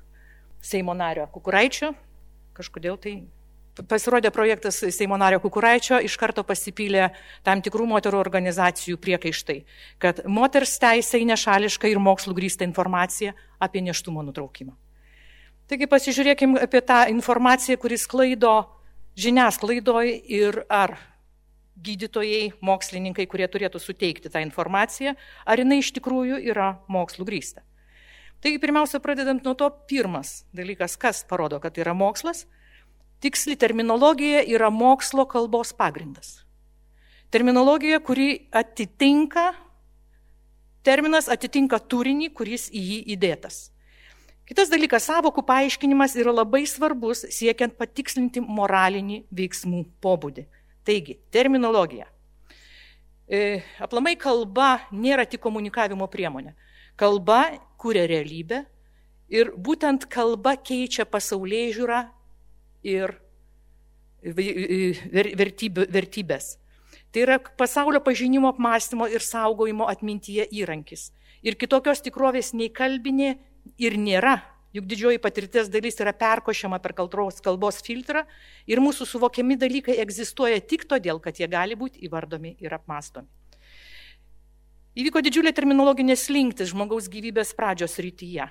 Seimo 0.63 0.91
nario 0.98 1.30
Kukuraičio, 1.32 1.93
kažkodėl 2.58 3.00
tai 3.00 3.15
pasirodė 3.90 4.32
projektas 4.34 4.80
Seimo 4.96 5.18
nario 5.20 5.40
Kukuraičio, 5.44 6.00
iš 6.04 6.16
karto 6.18 6.44
pasipylė 6.48 7.10
tam 7.46 7.62
tikrų 7.62 7.86
moterų 7.92 8.20
organizacijų 8.20 8.98
priekaištai, 9.04 9.60
kad 10.02 10.24
moters 10.26 10.78
teisė 10.82 11.22
į 11.22 11.30
nešališką 11.34 11.92
ir 11.92 12.02
mokslų 12.02 12.36
grįstą 12.38 12.68
informaciją 12.68 13.36
apie 13.60 13.84
neštumo 13.86 14.26
nutraukimą. 14.26 14.74
Taigi 15.68 15.90
pasižiūrėkime 15.92 16.62
apie 16.63 16.82
tą 16.82 17.04
informaciją, 17.12 17.78
kuris 17.82 18.08
klaido 18.08 18.56
žiniasklaidoje 19.20 20.16
ir 20.32 20.62
ar 20.72 20.96
gydytojai, 21.84 22.54
mokslininkai, 22.66 23.28
kurie 23.30 23.46
turėtų 23.52 23.82
suteikti 23.82 24.32
tą 24.34 24.42
informaciją, 24.46 25.13
ar 25.46 25.62
jinai 25.62 25.82
iš 25.84 25.92
tikrųjų 25.98 26.40
yra 26.50 26.78
mokslų 26.90 27.28
grįsta. 27.28 27.63
Taigi 28.42 28.62
pirmiausia, 28.62 29.02
pradedant 29.02 29.46
nuo 29.46 29.56
to, 29.58 29.70
pirmas 29.90 30.44
dalykas, 30.56 30.98
kas 30.98 31.24
parodo, 31.28 31.60
kad 31.62 31.74
tai 31.74 31.84
yra 31.86 31.96
mokslas, 31.98 32.46
Tiksli 33.19 33.56
terminologija 33.58 34.43
yra 34.45 34.69
mokslo 34.69 35.25
kalbos 35.25 35.73
pagrindas. 35.73 36.43
Terminologija, 37.34 37.99
kuri 37.99 38.47
atitinka, 38.56 39.51
terminas 40.86 41.27
atitinka 41.30 41.80
turinį, 41.80 42.30
kuris 42.38 42.69
į 42.69 42.84
jį 42.91 42.99
įdėtas. 43.17 43.58
Kitas 44.47 44.69
dalykas, 44.71 45.03
savokų 45.10 45.43
paaiškinimas 45.43 46.13
yra 46.15 46.32
labai 46.32 46.62
svarbus 46.69 47.25
siekiant 47.36 47.73
patikslinti 47.75 48.39
moralinį 48.39 49.25
veiksmų 49.36 49.82
pobūdį. 49.99 50.45
Taigi, 50.88 51.17
terminologija. 51.36 52.08
E, 53.27 53.60
aplamai 53.84 54.15
kalba 54.15 54.77
nėra 54.95 55.25
tik 55.27 55.41
komunikavimo 55.43 56.08
priemonė. 56.08 56.53
Kalba 56.95 57.41
kuria 57.75 58.06
realybę 58.08 58.62
ir 59.27 59.51
būtent 59.51 60.08
kalba 60.08 60.56
keičia 60.56 61.03
pasaulyje 61.03 61.73
žiūrą 61.75 62.06
ir 62.84 63.16
vertybė, 64.24 65.88
vertybės. 65.94 66.58
Tai 67.12 67.24
yra 67.24 67.38
pasaulio 67.40 68.02
pažinimo 68.04 68.50
apmąstymo 68.52 69.08
ir 69.10 69.24
saugojimo 69.24 69.88
atmintyje 69.90 70.48
įrankis. 70.60 71.12
Ir 71.46 71.56
kitokios 71.56 72.02
tikrovės 72.04 72.54
nei 72.54 72.70
kalbinė 72.74 73.38
ir 73.78 73.98
nėra. 73.98 74.42
Juk 74.76 74.86
didžioji 74.86 75.22
patirties 75.24 75.70
dalis 75.72 75.96
yra 76.04 76.12
perkošiama 76.13 76.78
per 76.84 76.94
kalbos, 76.94 77.40
kalbos 77.42 77.80
filtrą 77.82 78.26
ir 78.68 78.82
mūsų 78.84 79.08
suvokiami 79.08 79.56
dalykai 79.58 79.96
egzistuoja 80.04 80.60
tik 80.62 80.84
todėl, 80.86 81.22
kad 81.24 81.40
jie 81.40 81.48
gali 81.50 81.78
būti 81.80 82.04
įvardomi 82.06 82.58
ir 82.60 82.76
apmastomi. 82.76 83.28
Įvyko 84.98 85.22
didžiulė 85.22 85.54
terminologinė 85.54 86.18
slinktis 86.18 86.72
žmogaus 86.74 87.08
gyvybės 87.13 87.54
pradžios 87.58 87.98
rytyje. 88.02 88.50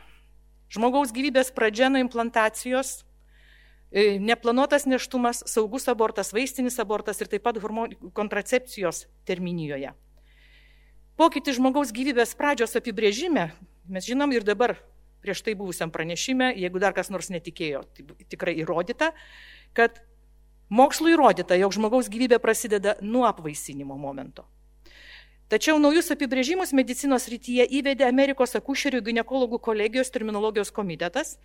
Žmogaus 0.70 1.12
gyvybės 1.14 1.52
pradžia 1.54 1.90
nuo 1.90 2.00
implantacijos 2.02 3.02
neplanuotas 3.92 4.86
neštumas, 4.86 5.42
saugus 5.46 5.86
abortas, 5.88 6.32
vaistinis 6.34 6.78
abortas 6.82 7.20
ir 7.20 7.30
taip 7.30 7.46
pat 7.46 7.60
kontracepcijos 8.16 9.06
terminijoje. 9.28 9.92
Pokytį 11.16 11.56
žmogaus 11.56 11.94
gyvybės 11.96 12.34
pradžios 12.36 12.76
apibrėžime 12.76 13.50
mes 13.88 14.06
žinom 14.06 14.32
ir 14.34 14.44
dabar 14.44 14.76
prieš 15.22 15.42
tai 15.42 15.56
buvusiam 15.58 15.90
pranešime, 15.90 16.52
jeigu 16.54 16.82
dar 16.82 16.94
kas 16.94 17.10
nors 17.10 17.30
netikėjo, 17.32 17.82
tai 17.94 18.04
tikrai 18.30 18.54
įrodyta, 18.60 19.12
kad 19.74 20.02
mokslo 20.68 21.10
įrodyta, 21.10 21.56
jog 21.58 21.74
žmogaus 21.74 22.10
gyvybė 22.12 22.38
prasideda 22.42 22.96
nuo 23.02 23.24
apvaisinimo 23.26 23.96
momento. 23.98 24.46
Tačiau 25.46 25.78
naujus 25.78 26.08
apibrėžimus 26.10 26.72
medicinos 26.74 27.28
rytyje 27.30 27.68
įvedė 27.78 28.02
Amerikos 28.08 28.56
akušerių 28.58 28.98
gynekologų 29.06 29.60
kolegijos 29.62 30.10
terminologijos 30.10 30.72
komitetas, 30.74 31.36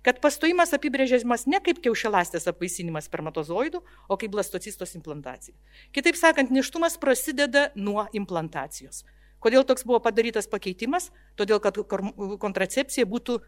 kad 0.00 0.16
pastojimas 0.24 0.72
apibrėžiamas 0.72 1.44
ne 1.44 1.60
kaip 1.60 1.82
kiaušialastės 1.84 2.48
apvaisinimas 2.48 3.10
spermatozoidų, 3.10 3.82
o 3.84 4.16
kaip 4.16 4.32
blastocistos 4.32 4.96
implantacija. 4.96 5.52
Kitaip 5.92 6.16
sakant, 6.16 6.48
neštumas 6.56 6.96
prasideda 7.02 7.68
nuo 7.76 8.06
implantacijos. 8.16 9.04
Kodėl 9.44 9.68
toks 9.68 9.84
buvo 9.84 10.00
padarytas 10.08 10.48
pakeitimas? 10.48 11.10
Todėl, 11.36 11.60
kad 11.60 11.76
kontracepcija 12.40 13.04
būtų 13.08 13.42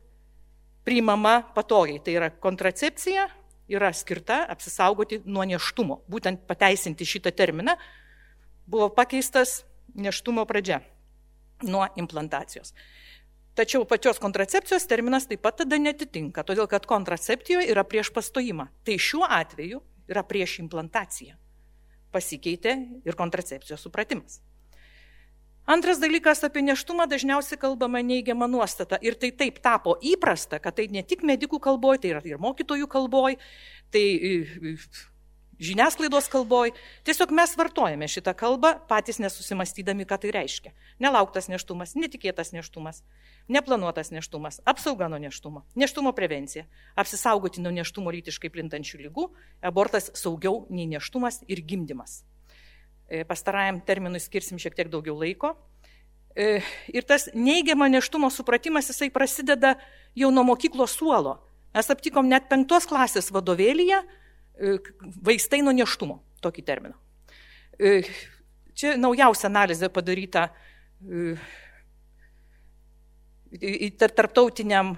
priimama 0.84 1.38
patogiai. 1.56 2.04
Tai 2.04 2.20
yra 2.20 2.28
kontracepcija 2.36 3.30
yra 3.72 3.92
skirta 3.96 4.42
apsisaugoti 4.52 5.22
nuo 5.24 5.48
neštumo. 5.48 6.02
Būtent 6.04 6.44
pateisinti 6.48 7.08
šitą 7.08 7.32
terminą 7.32 7.80
buvo 8.68 8.92
pakeistas 8.92 9.62
neštumo 9.94 10.44
pradžia 10.48 10.80
nuo 11.62 11.86
implantacijos. 11.96 12.74
Tačiau 13.54 13.84
pačios 13.84 14.16
kontracepcijos 14.18 14.86
terminas 14.88 15.26
taip 15.28 15.42
pat 15.44 15.58
tada 15.60 15.76
netitinka, 15.76 16.44
todėl 16.48 16.68
kad 16.70 16.86
kontraceptijoje 16.88 17.68
yra 17.68 17.84
prieš 17.84 18.08
pastojimą. 18.16 18.70
Tai 18.84 18.96
šiuo 18.96 19.28
atveju 19.28 19.82
yra 20.08 20.22
prieš 20.24 20.58
implantaciją. 20.64 21.36
Pasikeitė 22.12 22.78
ir 23.04 23.16
kontracepcijos 23.16 23.84
supratimas. 23.84 24.40
Antras 25.68 26.00
dalykas 26.02 26.42
apie 26.42 26.64
neštumą 26.64 27.04
dažniausiai 27.06 27.60
kalbama 27.60 28.00
neigiama 28.02 28.48
nuostata. 28.50 28.98
Ir 28.98 29.14
tai 29.14 29.30
taip 29.30 29.60
tapo 29.62 29.94
įprasta, 30.02 30.58
kad 30.58 30.74
tai 30.80 30.88
ne 30.90 31.04
tik 31.06 31.22
medikų 31.22 31.60
kalboje, 31.62 32.02
tai 32.02 32.16
yra 32.16 32.22
ir 32.26 32.40
mokytojų 32.42 32.88
kalboje, 32.90 33.38
tai 33.94 34.02
žiniasklaidos 35.62 36.28
kalboj. 36.32 36.72
Tiesiog 37.06 37.32
mes 37.34 37.54
vartojame 37.58 38.08
šitą 38.10 38.34
kalbą, 38.38 38.74
patys 38.90 39.20
nesusimastydami, 39.22 40.06
ką 40.08 40.18
tai 40.22 40.32
reiškia. 40.34 40.72
Nelauktas 41.02 41.48
neštumas, 41.52 41.94
netikėtas 41.98 42.52
neštumas, 42.56 43.02
neplanuotas 43.52 44.10
neštumas, 44.14 44.60
apsauga 44.68 45.08
nuo 45.12 45.20
neštumo, 45.22 45.64
neštumo 45.78 46.12
prevencija, 46.16 46.66
apsisaugoti 46.98 47.62
nuo 47.62 47.72
neštumo 47.74 48.12
lytiškai 48.14 48.50
plintančių 48.52 49.04
lygų, 49.06 49.28
abortas 49.62 50.10
saugiau 50.18 50.66
nei 50.70 50.88
neštumas 50.90 51.42
ir 51.48 51.62
gimdymas. 51.62 52.22
E, 53.12 53.22
pastarajam 53.28 53.82
terminui 53.86 54.22
skirsim 54.22 54.58
šiek 54.62 54.74
tiek 54.78 54.90
daugiau 54.90 55.18
laiko. 55.20 55.54
E, 56.34 56.62
ir 56.88 57.04
tas 57.04 57.28
neigiamo 57.36 57.86
neštumo 57.92 58.30
supratimas, 58.32 58.88
jisai 58.88 59.10
prasideda 59.12 59.76
jau 60.16 60.30
nuo 60.32 60.46
mokyklos 60.48 60.96
suolo. 60.96 61.38
Mes 61.72 61.88
aptikom 61.92 62.28
net 62.28 62.48
penktos 62.50 62.84
klasės 62.88 63.30
vadovėlyje, 63.32 64.02
vaistai 65.24 65.62
nuo 65.64 65.74
neštumo, 65.74 66.20
tokį 66.44 66.64
terminą. 66.66 66.96
E, 67.78 68.02
čia 68.78 68.94
naujausia 69.00 69.48
analizė 69.50 69.90
padaryta 69.92 70.48
e, 71.02 71.36
tarptautiniam, 73.98 74.94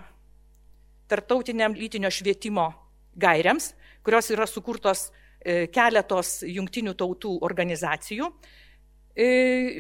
tarptautiniam 1.11 1.77
lytinio 1.77 2.11
švietimo 2.13 2.69
gairiams, 3.17 3.73
kurios 4.05 4.31
yra 4.35 4.47
sukurtos 4.51 5.09
keletos 5.45 6.39
jungtinių 6.49 6.95
tautų 6.97 7.35
organizacijų. 7.45 8.31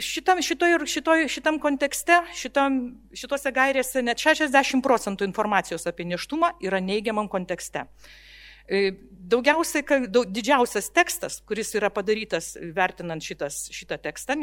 Šitam, 0.04 0.42
šitoj, 0.44 0.76
šitoj, 0.86 1.24
šitam 1.32 1.56
kontekste, 1.62 2.20
šitam, 2.36 2.76
šitose 3.16 3.50
gairėse 3.54 4.02
net 4.04 4.20
60 4.22 4.84
procentų 4.84 5.26
informacijos 5.26 5.88
apie 5.90 6.04
neštumą 6.06 6.52
yra 6.62 6.82
neigiamam 6.84 7.30
kontekste. 7.32 7.88
E, 8.68 8.94
daugiausiai, 9.28 10.08
daug, 10.08 10.28
didžiausias 10.32 10.90
tekstas, 10.94 11.40
kuris 11.48 11.74
yra 11.76 11.90
padarytas 11.92 12.54
vertinant 12.76 13.24
šitas, 13.24 13.66
šitą 13.74 13.98
tekstą, 14.04 14.36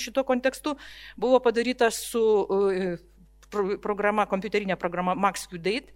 šito 0.00 0.24
kontekstu, 0.28 0.76
buvo 1.20 1.40
padarytas 1.44 2.02
su 2.10 2.24
e, 2.72 2.96
programa, 3.82 4.26
kompiuterinė 4.30 4.76
programa 4.80 5.14
MaxQDate. 5.14 5.94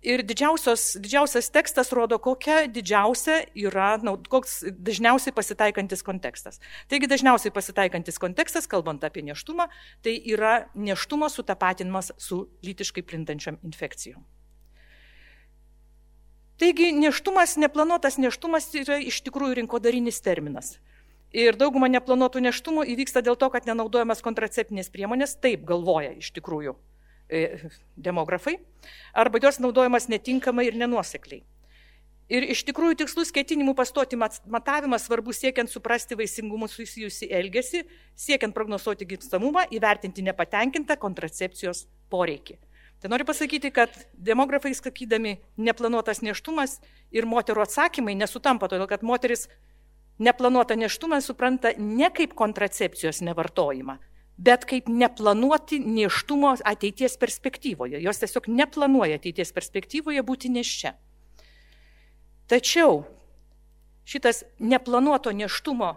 Ir 0.00 0.22
didžiausias 0.24 1.50
tekstas 1.52 1.90
rodo, 1.92 2.16
kokia 2.24 2.62
didžiausia 2.72 3.42
yra, 3.52 3.98
na, 4.00 4.14
koks 4.32 4.62
dažniausiai 4.72 5.34
pasitaikantis 5.36 6.00
kontekstas. 6.06 6.56
Taigi 6.88 7.10
dažniausiai 7.10 7.52
pasitaikantis 7.52 8.16
kontekstas, 8.22 8.70
kalbant 8.70 9.04
apie 9.04 9.26
neštumą, 9.28 9.68
tai 10.00 10.16
yra 10.32 10.70
neštumo 10.72 11.28
sutapatinimas 11.28 12.14
su 12.16 12.46
lytiškai 12.64 13.04
plintančiam 13.04 13.60
infekcijom. 13.60 14.24
Taigi 16.60 16.90
neštumas, 16.92 17.54
neplanuotas 17.56 18.18
neštumas 18.20 18.66
yra 18.76 18.98
iš 19.00 19.22
tikrųjų 19.24 19.62
rinkodarinis 19.62 20.18
terminas. 20.20 20.74
Ir 21.32 21.56
dauguma 21.56 21.88
neplanuotų 21.88 22.42
neštumų 22.44 22.84
įvyksta 22.92 23.22
dėl 23.24 23.38
to, 23.40 23.48
kad 23.54 23.64
nenaudojamas 23.64 24.20
kontraceptinės 24.20 24.90
priemonės, 24.92 25.38
taip 25.40 25.62
galvoja 25.64 26.10
iš 26.18 26.32
tikrųjų 26.36 26.74
e, 27.30 27.70
demografai, 27.96 28.58
arba 29.14 29.40
jos 29.40 29.60
naudojamas 29.62 30.10
netinkamai 30.12 30.66
ir 30.68 30.76
nenuosekliai. 30.82 31.40
Ir 32.30 32.44
iš 32.52 32.60
tikrųjų 32.68 33.00
tikslus 33.00 33.32
ketinimų 33.34 33.72
pastoti 33.78 34.18
matavimas 34.20 35.08
svarbus 35.08 35.40
siekiant 35.42 35.70
suprasti 35.70 36.18
vaisingumu 36.18 36.68
susijusi 36.70 37.30
elgesį, 37.40 37.86
siekiant 38.14 38.54
prognozuoti 38.54 39.08
gimstamumą, 39.14 39.64
įvertinti 39.74 40.22
nepatenkintą 40.28 41.00
kontracepcijos 41.00 41.86
poreikį. 42.12 42.60
Tai 43.00 43.08
noriu 43.08 43.24
pasakyti, 43.24 43.70
kad 43.72 43.88
demografai 44.12 44.74
sakydami 44.76 45.38
neplanuotas 45.56 46.20
neštumas 46.20 46.82
ir 47.08 47.24
moterų 47.24 47.64
atsakymai 47.64 48.12
nesutampa, 48.18 48.68
todėl 48.68 48.90
kad 48.90 49.00
moteris 49.00 49.46
neplanuotą 50.20 50.76
neštumą 50.76 51.22
supranta 51.24 51.72
ne 51.78 52.10
kaip 52.12 52.34
kontracepcijos 52.36 53.22
nevartojimą, 53.24 53.96
bet 54.36 54.68
kaip 54.68 54.92
neplanuoti 54.92 55.80
neštumo 55.80 56.52
ateities 56.60 57.16
perspektyvoje. 57.16 58.02
Jos 58.04 58.20
tiesiog 58.20 58.50
neplanuoja 58.52 59.16
ateities 59.16 59.56
perspektyvoje 59.56 60.20
būti 60.20 60.52
neščia. 60.52 60.92
Tačiau 62.52 63.06
šitas 64.04 64.44
neplanuoto 64.58 65.32
neštumo 65.32 65.94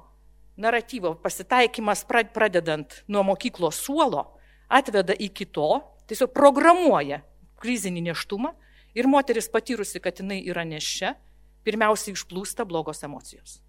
naratyvo 0.56 1.18
pasitaikymas 1.20 2.06
pradedant 2.08 3.04
nuo 3.08 3.28
mokyklos 3.28 3.76
suolo 3.76 4.30
atveda 4.70 5.16
iki 5.20 5.46
to, 5.52 5.82
tiesiog 6.10 6.34
programuoja 6.36 7.22
krizinį 7.64 8.08
neštumą 8.10 8.54
ir 8.98 9.10
moteris 9.10 9.50
patyrusi, 9.52 10.02
kad 10.04 10.20
jinai 10.22 10.42
yra 10.46 10.66
neščia, 10.68 11.16
pirmiausiai 11.64 12.16
išplūsta 12.18 12.66
blogos 12.68 13.04
emocijos. 13.08 13.60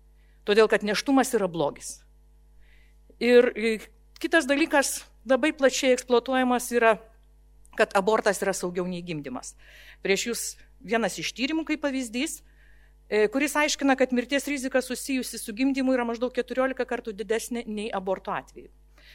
Todėl, 0.45 0.69
kad 0.69 0.85
neštumas 0.85 1.33
yra 1.37 1.49
blogis. 1.49 2.03
Ir 3.23 3.49
kitas 4.21 4.49
dalykas, 4.51 5.05
labai 5.29 5.55
plačiai 5.57 5.95
eksploatuojamas 5.95 6.69
yra, 6.75 6.97
kad 7.79 7.95
abortas 7.99 8.43
yra 8.43 8.55
saugiau 8.55 8.87
nei 8.91 9.03
gimdymas. 9.07 9.55
Prieš 10.05 10.27
jūs 10.29 10.43
vienas 10.85 11.17
iš 11.19 11.33
tyrimų 11.35 11.65
kaip 11.71 11.83
pavyzdys, 11.83 12.43
e, 13.09 13.27
kuris 13.33 13.57
aiškina, 13.57 13.97
kad 13.97 14.13
mirties 14.13 14.47
rizika 14.51 14.83
susijusi 14.83 15.41
su 15.41 15.55
gimdymu 15.57 15.95
yra 15.97 16.05
maždaug 16.07 16.35
14 16.37 16.85
kartų 16.87 17.15
didesnė 17.17 17.65
nei 17.67 17.89
aborto 17.91 18.35
atveju. 18.35 18.71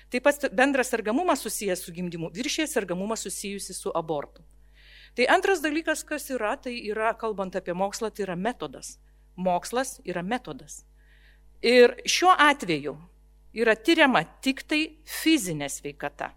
Taip 0.10 0.26
pat 0.26 0.48
bendras 0.56 0.92
sergamumas 0.94 1.44
susijęs 1.46 1.84
su 1.86 1.94
gimdymu 1.96 2.32
viršė 2.36 2.68
sergamumą 2.68 3.18
susijusi 3.20 3.76
su 3.78 3.94
abortu. 3.96 4.46
Tai 5.18 5.26
antras 5.34 5.62
dalykas, 5.62 6.04
kas 6.06 6.30
yra, 6.34 6.56
tai 6.62 6.76
yra, 6.86 7.14
kalbant 7.18 7.56
apie 7.58 7.74
mokslą, 7.74 8.12
tai 8.14 8.28
yra 8.28 8.36
metodas. 8.38 8.98
Mokslas 9.36 9.98
yra 10.06 10.24
metodas. 10.24 10.84
Ir 11.66 11.96
šiuo 12.08 12.36
atveju 12.40 12.94
yra 13.58 13.76
tyriama 13.76 14.24
tik 14.44 14.64
tai 14.70 14.84
fizinė 15.04 15.70
sveikata. 15.72 16.34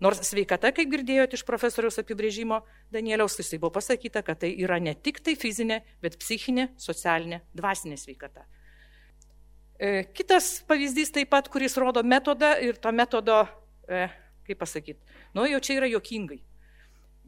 Nors 0.00 0.22
sveikata, 0.24 0.70
kaip 0.72 0.88
girdėjote 0.88 1.36
iš 1.36 1.44
profesoriaus 1.44 2.00
apibrėžimo 2.00 2.62
Danieliaus, 2.92 3.36
tai 3.36 3.58
buvo 3.60 3.74
pasakyta, 3.74 4.22
kad 4.24 4.40
tai 4.40 4.54
yra 4.56 4.78
ne 4.80 4.94
tik 4.96 5.20
tai 5.20 5.34
fizinė, 5.36 5.82
bet 6.00 6.16
psichinė, 6.22 6.70
socialinė, 6.80 7.42
dvasinė 7.56 7.98
sveikata. 8.00 8.46
E, 9.80 10.04
kitas 10.12 10.58
pavyzdys 10.68 11.08
taip 11.14 11.30
pat, 11.32 11.46
kuris 11.48 11.78
rodo 11.80 12.02
metodą 12.04 12.52
ir 12.60 12.76
to 12.76 12.90
metodo, 12.92 13.46
e, 13.88 14.08
kaip 14.44 14.58
pasakyti, 14.60 15.00
nu 15.32 15.46
jau 15.48 15.60
čia 15.64 15.78
yra 15.78 15.88
jokingai. 15.88 16.42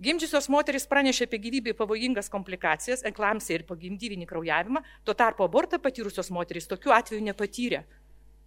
Gimdžiusios 0.02 0.50
moteris 0.52 0.84
pranešė 0.90 1.30
apie 1.30 1.40
gyvybį 1.46 1.72
pavojingas 1.78 2.28
komplikacijas, 2.32 3.06
eklamsiją 3.08 3.60
ir 3.60 3.64
pogimdyvinį 3.68 4.28
kraujavimą, 4.28 4.84
tuo 5.06 5.16
tarpu 5.16 5.46
abortą 5.46 5.80
patyrusios 5.80 6.28
moteris 6.34 6.68
tokių 6.68 6.92
atvejų 6.98 7.24
nepatyrė. 7.30 7.82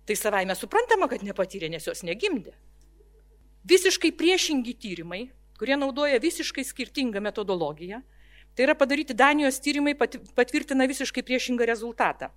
Tai 0.05 0.19
savaime 0.19 0.53
suprantama, 0.53 1.09
kad 1.09 1.25
nepatyrė, 1.25 1.71
nes 1.73 1.89
jos 1.89 2.05
negimdė. 2.05 2.53
Visiškai 3.65 4.13
priešingi 4.13 4.77
tyrimai, 4.77 5.23
kurie 5.57 5.79
naudoja 5.81 6.21
visiškai 6.21 6.61
skirtingą 6.67 7.23
metodologiją, 7.25 8.03
tai 8.53 8.69
yra 8.69 8.77
padaryti 8.77 9.17
Danijos 9.17 9.57
tyrimai 9.65 9.95
patvirtina 9.97 10.85
visiškai 10.85 11.25
priešingą 11.25 11.65
rezultatą. 11.65 12.29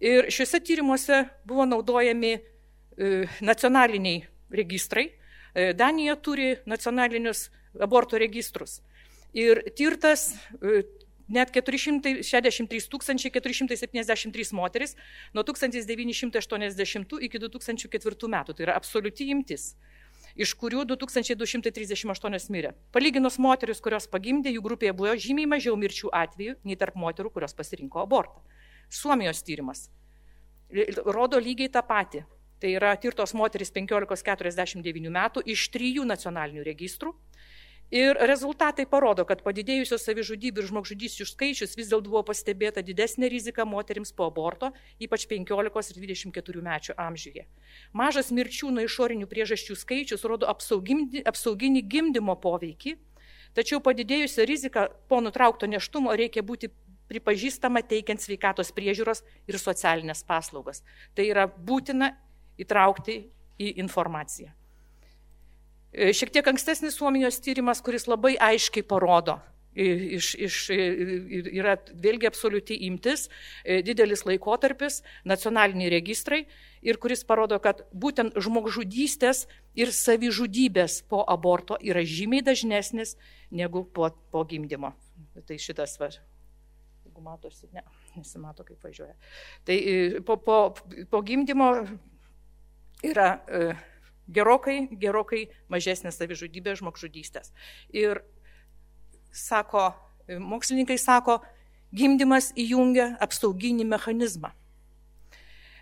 Ir 0.00 0.30
šiuose 0.32 0.60
tyrimuose 0.64 1.24
buvo 1.44 1.66
naudojami 1.68 2.32
e, 2.32 2.40
nacionaliniai 3.44 4.22
registrai. 4.50 5.10
E, 5.52 5.72
Danija 5.76 6.16
turi 6.16 6.54
nacionalinius 6.66 7.50
abortų 7.80 8.20
registrus. 8.22 8.80
Ir 9.36 9.60
tirtas 9.76 10.32
e, 10.56 10.82
net 11.30 11.52
463 11.52 12.88
473 12.88 14.56
moteris 14.56 14.96
nuo 15.34 15.44
1980 15.44 17.20
iki 17.28 17.38
2004 17.44 18.32
metų. 18.34 18.56
Tai 18.56 18.66
yra 18.66 18.76
absoliuti 18.80 19.28
imtis 19.30 19.74
iš 20.38 20.54
kurių 20.58 20.84
2238 20.88 22.50
mirė. 22.54 22.72
Palyginus 22.94 23.38
moteris, 23.42 23.80
kurios 23.82 24.06
pagimdė, 24.10 24.52
jų 24.54 24.62
grupėje 24.64 24.94
buvo 24.96 25.14
žymiai 25.18 25.48
mažiau 25.50 25.76
mirčių 25.76 26.12
atvejų 26.14 26.56
nei 26.64 26.78
tarp 26.78 26.98
moterų, 27.00 27.32
kurios 27.34 27.56
pasirinko 27.56 28.04
abortą. 28.04 28.42
Suomijos 28.90 29.42
tyrimas 29.46 29.88
rodo 31.06 31.40
lygiai 31.42 31.70
tą 31.72 31.82
patį. 31.86 32.24
Tai 32.60 32.70
yra 32.76 32.90
tirtos 33.00 33.32
moteris 33.32 33.72
15-49 33.72 35.08
metų 35.10 35.42
iš 35.48 35.62
trijų 35.72 36.04
nacionalinių 36.06 36.62
registrų 36.66 37.14
Ir 37.90 38.14
rezultatai 38.22 38.84
parodo, 38.86 39.24
kad 39.26 39.40
padidėjusios 39.42 40.04
savižudybių 40.06 40.62
ir 40.62 40.66
žmogžudysčių 40.68 41.24
skaičius 41.26 41.72
vis 41.74 41.88
dėlto 41.90 42.06
buvo 42.12 42.20
pastebėta 42.28 42.84
didesnė 42.86 43.26
rizika 43.32 43.64
moterims 43.66 44.12
po 44.14 44.28
aborto, 44.30 44.70
ypač 45.02 45.24
15 45.26 45.90
ir 45.90 45.98
24 46.04 46.62
mečių 46.68 46.94
amžiuje. 46.94 47.48
Mažas 47.90 48.30
mirčių 48.30 48.70
nuo 48.76 48.84
išorinių 48.86 49.26
priežasčių 49.26 49.74
skaičius 49.82 50.22
rodo 50.22 50.46
apsauginį 50.46 51.82
gimdymo 51.82 52.38
poveikį, 52.38 52.94
tačiau 53.58 53.82
padidėjusią 53.82 54.46
riziką 54.46 54.86
po 55.10 55.18
nutraukto 55.26 55.66
neštumo 55.66 56.14
reikia 56.14 56.46
būti 56.46 56.70
pripažįstama 57.10 57.82
teikiant 57.90 58.22
sveikatos 58.22 58.72
priežiūros 58.76 59.24
ir 59.50 59.58
socialinės 59.58 60.22
paslaugas. 60.26 60.84
Tai 61.14 61.26
yra 61.26 61.46
būtina 61.50 62.14
įtraukti 62.60 63.20
į 63.60 63.74
informaciją. 63.82 64.52
E, 65.90 66.12
šiek 66.14 66.30
tiek 66.30 66.46
ankstesnis 66.46 66.96
Suomijos 66.98 67.40
tyrimas, 67.42 67.82
kuris 67.82 68.06
labai 68.06 68.36
aiškiai 68.38 68.86
parodo, 68.86 69.40
iš, 69.74 70.32
iš, 70.34 70.56
yra 70.70 71.76
vėlgi 72.02 72.28
absoliuti 72.28 72.76
imtis, 72.86 73.28
e, 73.64 73.80
didelis 73.86 74.24
laikotarpis, 74.26 75.00
nacionaliniai 75.24 75.90
registrai 75.94 76.44
ir 76.82 76.98
kuris 77.02 77.22
parodo, 77.26 77.58
kad 77.62 77.84
būtent 77.92 78.38
žmogžudystės 78.38 79.46
ir 79.78 79.92
savižudybės 79.94 81.02
po 81.10 81.22
aborto 81.26 81.78
yra 81.80 82.02
žymiai 82.02 82.42
dažnesnis 82.42 83.16
negu 83.50 83.84
po, 83.84 84.10
po 84.30 84.44
gimdymo. 84.44 84.94
Tai 85.46 85.58
šitas, 85.58 85.96
va, 86.00 86.10
jeigu 87.20 87.28
matosi, 87.28 87.68
ne, 87.72 87.84
nesimato, 88.16 88.64
kaip 88.64 88.82
važiuoja. 88.82 89.14
Tai 89.64 89.76
e, 89.76 90.20
po, 90.24 90.36
po, 90.36 90.74
po 91.10 91.22
gimdymo 91.22 91.86
yra 93.04 93.38
gerokai, 94.28 94.88
gerokai 95.00 95.48
mažesnė 95.68 96.12
savižudybė 96.12 96.76
žmogžudystės. 96.80 97.52
Ir 97.92 98.22
sako, 99.32 99.92
mokslininkai 100.28 100.98
sako, 100.98 101.40
gimdymas 101.92 102.52
įjungia 102.56 103.16
apsauginį 103.20 103.86
mechanizmą. 103.88 104.52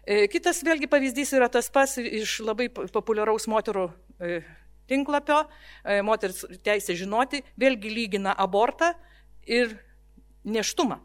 E, 0.09 0.27
kitas 0.33 0.63
vėlgi 0.65 0.89
pavyzdys 0.89 1.35
yra 1.37 1.51
tas 1.53 1.69
pats 1.69 1.99
iš 2.01 2.39
labai 2.41 2.71
populiaraus 2.71 3.45
moterų 3.51 3.91
e, 4.21 4.41
tinklapio, 4.89 5.43
e, 5.85 6.01
moters 6.01 6.47
teisė 6.65 6.97
žinoti, 6.97 7.43
vėlgi 7.61 7.93
lygina 7.93 8.33
abortą 8.33 8.95
ir 9.45 9.77
neštumą 10.49 11.03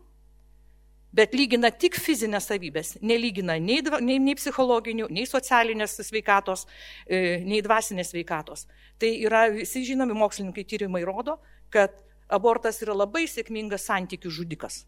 bet 1.13 1.35
lygina 1.37 1.69
tik 1.71 1.97
fizinės 2.01 2.47
savybės, 2.49 2.95
nelygina 3.05 3.57
nei, 3.61 3.81
nei, 4.01 4.17
nei 4.21 4.35
psichologinių, 4.37 5.09
nei 5.13 5.27
socialinės 5.29 5.99
sveikatos, 6.07 6.65
e, 7.05 7.39
nei 7.45 7.61
dvasinės 7.65 8.13
sveikatos. 8.13 8.65
Tai 9.01 9.11
yra, 9.21 9.45
visi 9.53 9.85
žinomi 9.85 10.17
mokslininkai 10.17 10.65
tyrimai 10.65 11.03
rodo, 11.05 11.37
kad 11.73 11.95
abortas 12.33 12.81
yra 12.81 12.95
labai 12.97 13.27
sėkmingas 13.29 13.85
santykių 13.89 14.31
žudikas. 14.33 14.83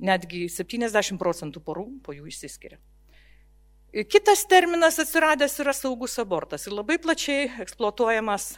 Netgi 0.00 0.46
70 0.52 1.20
procentų 1.20 1.62
porų 1.64 1.88
po 2.04 2.16
jų 2.16 2.28
išsiskiria. 2.30 2.80
Kitas 4.12 4.42
terminas 4.48 4.98
atsiradęs 5.00 5.54
yra 5.62 5.72
saugus 5.72 6.18
abortas 6.20 6.66
ir 6.68 6.74
labai 6.76 6.98
plačiai 7.00 7.46
eksploatuojamas 7.64 8.54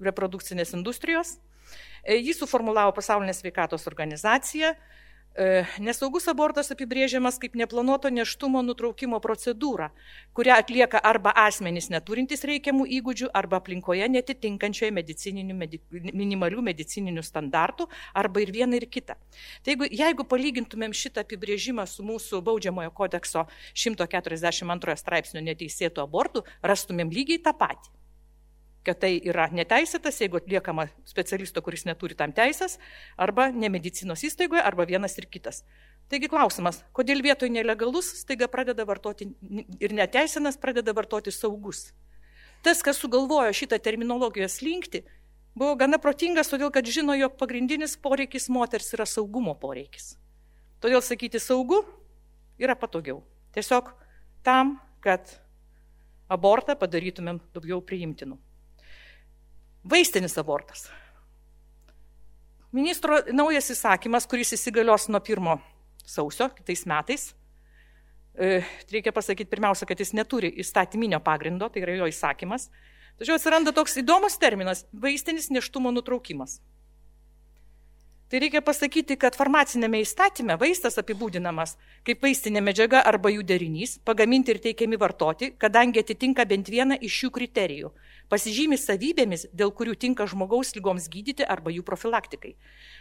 reprodukcinės 0.00 0.72
industrijos. 0.76 1.34
E, 2.00 2.16
jį 2.16 2.32
suformulavo 2.36 2.94
Pasaulinė 2.96 3.34
sveikatos 3.36 3.84
organizacija 3.90 4.72
E, 4.72 4.99
nesaugus 5.78 6.26
abortas 6.28 6.72
apibrėžiamas 6.74 7.38
kaip 7.40 7.54
neplanuoto 7.54 8.10
neštumo 8.10 8.62
nutraukimo 8.66 9.20
procedūra, 9.22 9.90
kurią 10.34 10.56
atlieka 10.58 10.98
arba 10.98 11.32
asmenys 11.46 11.88
neturintys 11.92 12.42
reikiamų 12.48 12.88
įgūdžių, 12.98 13.30
arba 13.34 13.60
aplinkoje 13.60 14.08
netitinkančioje 14.10 14.90
medicininių, 14.96 15.54
medi, 15.54 15.80
minimalių 15.92 16.64
medicininių 16.66 17.22
standartų, 17.22 17.86
arba 18.14 18.42
ir 18.42 18.52
viena 18.52 18.76
ir 18.76 18.88
kita. 18.90 19.16
Tai 19.62 19.74
jeigu, 19.76 19.88
jeigu 20.02 20.26
palygintumėm 20.26 20.96
šitą 20.96 21.22
apibrėžimą 21.22 21.86
su 21.86 22.04
mūsų 22.06 22.42
baudžiamojo 22.50 22.90
kodekso 22.90 23.46
142 23.74 24.98
straipsnio 24.98 25.46
neteisėtų 25.46 26.04
abortų, 26.04 26.44
rastumėm 26.66 27.14
lygiai 27.14 27.42
tą 27.44 27.54
patį 27.54 27.99
kad 28.86 29.00
tai 29.02 29.12
yra 29.28 29.48
neteisėtas, 29.52 30.20
jeigu 30.22 30.40
atliekama 30.40 30.86
specialisto, 31.08 31.60
kuris 31.64 31.84
neturi 31.88 32.16
tam 32.16 32.32
teisės, 32.36 32.78
arba 33.20 33.50
nemedicinos 33.52 34.24
įstaigoje, 34.24 34.62
arba 34.64 34.86
vienas 34.88 35.18
ir 35.20 35.28
kitas. 35.28 35.62
Taigi 36.10 36.30
klausimas, 36.32 36.80
kodėl 36.96 37.20
vietoj 37.22 37.52
nelegalus 37.52 38.08
staiga 38.22 38.48
pradeda 38.50 38.86
vartoti 38.88 39.28
ir 39.78 39.94
neteisinas 39.94 40.58
pradeda 40.58 40.94
vartoti 40.96 41.30
saugus. 41.34 41.90
Tas, 42.64 42.82
kas 42.84 42.98
sugalvojo 43.00 43.52
šitą 43.56 43.78
terminologijos 43.80 44.58
linkti, 44.64 45.04
buvo 45.54 45.76
gana 45.80 46.00
protingas, 46.02 46.50
todėl 46.50 46.72
kad 46.74 46.88
žino, 46.88 47.14
jog 47.16 47.36
pagrindinis 47.40 47.96
poreikis 48.00 48.50
moters 48.52 48.90
yra 48.96 49.06
saugumo 49.08 49.54
poreikis. 49.60 50.16
Todėl 50.80 51.04
sakyti 51.04 51.40
saugu 51.40 51.82
yra 52.60 52.76
patogiau. 52.76 53.22
Tiesiog 53.54 53.92
tam, 54.44 54.78
kad 55.04 55.30
abortą 56.30 56.76
padarytumėm 56.78 57.40
daugiau 57.54 57.80
priimtinų. 57.84 58.38
Vaistinis 59.84 60.36
abortas. 60.38 60.88
Ministro 62.72 63.18
naujas 63.32 63.72
įsakymas, 63.72 64.28
kuris 64.30 64.52
įsigalios 64.54 65.08
nuo 65.08 65.20
1 65.24 65.56
sausio 66.06 66.50
kitais 66.54 66.84
metais, 66.86 67.30
e, 68.34 68.60
reikia 68.92 69.12
pasakyti 69.12 69.50
pirmiausia, 69.50 69.86
kad 69.88 69.98
jis 69.98 70.12
neturi 70.14 70.52
įstatyminio 70.62 71.20
pagrindo, 71.24 71.68
tai 71.68 71.82
yra 71.82 71.96
jo 71.96 72.10
įsakymas. 72.10 72.68
Tačiau 73.18 73.38
atsiranda 73.40 73.72
toks 73.72 73.96
įdomus 74.02 74.38
terminas- 74.38 74.86
vaistinis 75.04 75.50
neštumo 75.50 75.90
nutraukimas. 75.90 76.60
Tai 78.30 78.38
reikia 78.38 78.60
pasakyti, 78.62 79.16
kad 79.18 79.34
farmacinėme 79.34 79.98
įstatyme 80.04 80.54
vaistas 80.58 80.94
apibūdinamas 80.98 81.72
kaip 82.06 82.20
vaistinė 82.22 82.60
medžiaga 82.62 83.02
arba 83.02 83.28
jų 83.28 83.42
derinys, 83.42 83.98
pagaminti 84.06 84.50
ir 84.50 84.60
teikiami 84.62 84.96
vartoti, 84.96 85.50
kadangi 85.58 85.98
atitinka 85.98 86.44
bent 86.46 86.70
vieną 86.70 87.00
iš 87.00 87.24
šių 87.24 87.30
kriterijų. 87.30 87.90
Pasižymi 88.30 88.76
savybėmis, 88.78 89.48
dėl 89.50 89.72
kurių 89.74 89.96
tinka 89.98 90.22
žmogaus 90.30 90.70
lygoms 90.76 91.08
gydyti 91.10 91.42
arba 91.42 91.72
jų 91.74 91.82
profilaktikai. 91.86 92.52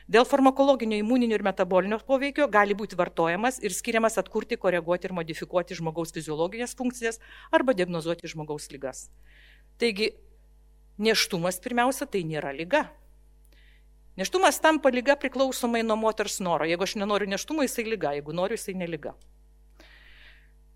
Dėl 0.10 0.26
farmakologinio, 0.26 0.98
imuninio 1.04 1.38
ir 1.38 1.44
metabolinio 1.46 2.00
poveikio 2.08 2.48
gali 2.50 2.74
būti 2.74 2.98
vartojamas 2.98 3.60
ir 3.62 3.76
skiriamas 3.76 4.18
atkurti, 4.18 4.58
koreguoti 4.58 5.06
ir 5.06 5.14
modifikuoti 5.14 5.78
žmogaus 5.78 6.16
fiziologinės 6.16 6.74
funkcijas 6.80 7.22
arba 7.54 7.76
diagnozuoti 7.78 8.32
žmogaus 8.32 8.72
lygas. 8.74 9.04
Taigi, 9.78 10.16
neštumas 10.98 11.62
pirmiausia 11.62 12.08
tai 12.10 12.24
nėra 12.26 12.50
lyga. 12.58 12.88
Neštumas 14.18 14.58
tampa 14.60 14.90
lyga 14.90 15.14
priklausomai 15.16 15.84
nuo 15.86 15.96
moters 15.96 16.40
noro. 16.42 16.66
Jeigu 16.66 16.88
aš 16.88 16.96
nenoriu 16.98 17.30
neštumo, 17.30 17.62
jisai 17.68 17.86
lyga, 17.86 18.16
jeigu 18.18 18.34
noriu, 18.34 18.58
jisai 18.58 18.74
neliga. 18.82 19.14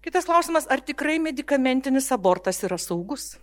Kitas 0.05 0.29
klausimas, 0.29 0.69
ar 0.69 0.85
tikrai 0.85 1.17
medikamentinis 1.19 2.11
abortas 2.13 2.61
yra 2.67 2.77
saugus? 2.77 3.33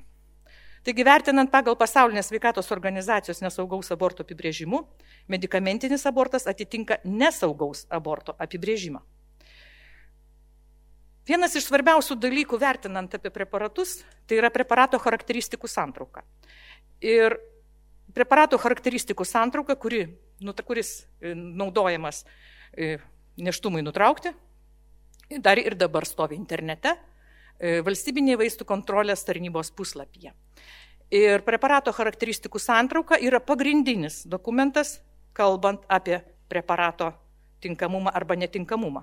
Taigi, 0.80 1.04
vertinant 1.04 1.50
pagal 1.52 1.76
pasaulinės 1.76 2.30
sveikatos 2.30 2.70
organizacijos 2.72 3.42
nesaugaus 3.44 3.90
aborto 3.92 4.24
apibrėžimu, 4.24 4.80
medikamentinis 5.28 6.06
abortas 6.08 6.48
atitinka 6.48 7.02
nesaugaus 7.04 7.84
aborto 7.92 8.32
apibrėžimą. 8.40 9.02
Vienas 11.28 11.52
iš 11.54 11.68
svarbiausių 11.68 12.16
dalykų 12.16 12.58
vertinant 12.58 13.12
apie 13.14 13.30
preparatus, 13.30 13.98
tai 14.26 14.40
yra 14.40 14.48
preparato 14.50 14.98
charakteristikų 14.98 15.68
santrauka. 15.68 16.24
Ir 17.04 17.36
preparato 18.16 18.58
charakteristikų 18.58 19.26
santrauka, 19.28 19.76
kuri, 19.76 20.06
nu, 20.40 20.54
kuris 20.66 21.04
e, 21.20 21.34
naudojamas 21.36 22.24
e, 22.72 22.96
neštumui 23.36 23.84
nutraukti, 23.84 24.32
dar 25.44 25.60
ir 25.60 25.76
dabar 25.78 26.08
stovi 26.08 26.40
internete, 26.40 26.96
valstybinėje 27.60 28.38
vaistų 28.40 28.66
kontrolės 28.68 29.24
tarnybos 29.26 29.72
puslapyje. 29.76 30.32
Ir 31.10 31.42
preparato 31.42 31.92
charakteristikų 31.92 32.60
santrauka 32.62 33.18
yra 33.18 33.40
pagrindinis 33.42 34.22
dokumentas, 34.30 35.00
kalbant 35.34 35.82
apie 35.90 36.20
preparato 36.48 37.12
tinkamumą 37.60 38.12
arba 38.14 38.36
netinkamumą. 38.38 39.02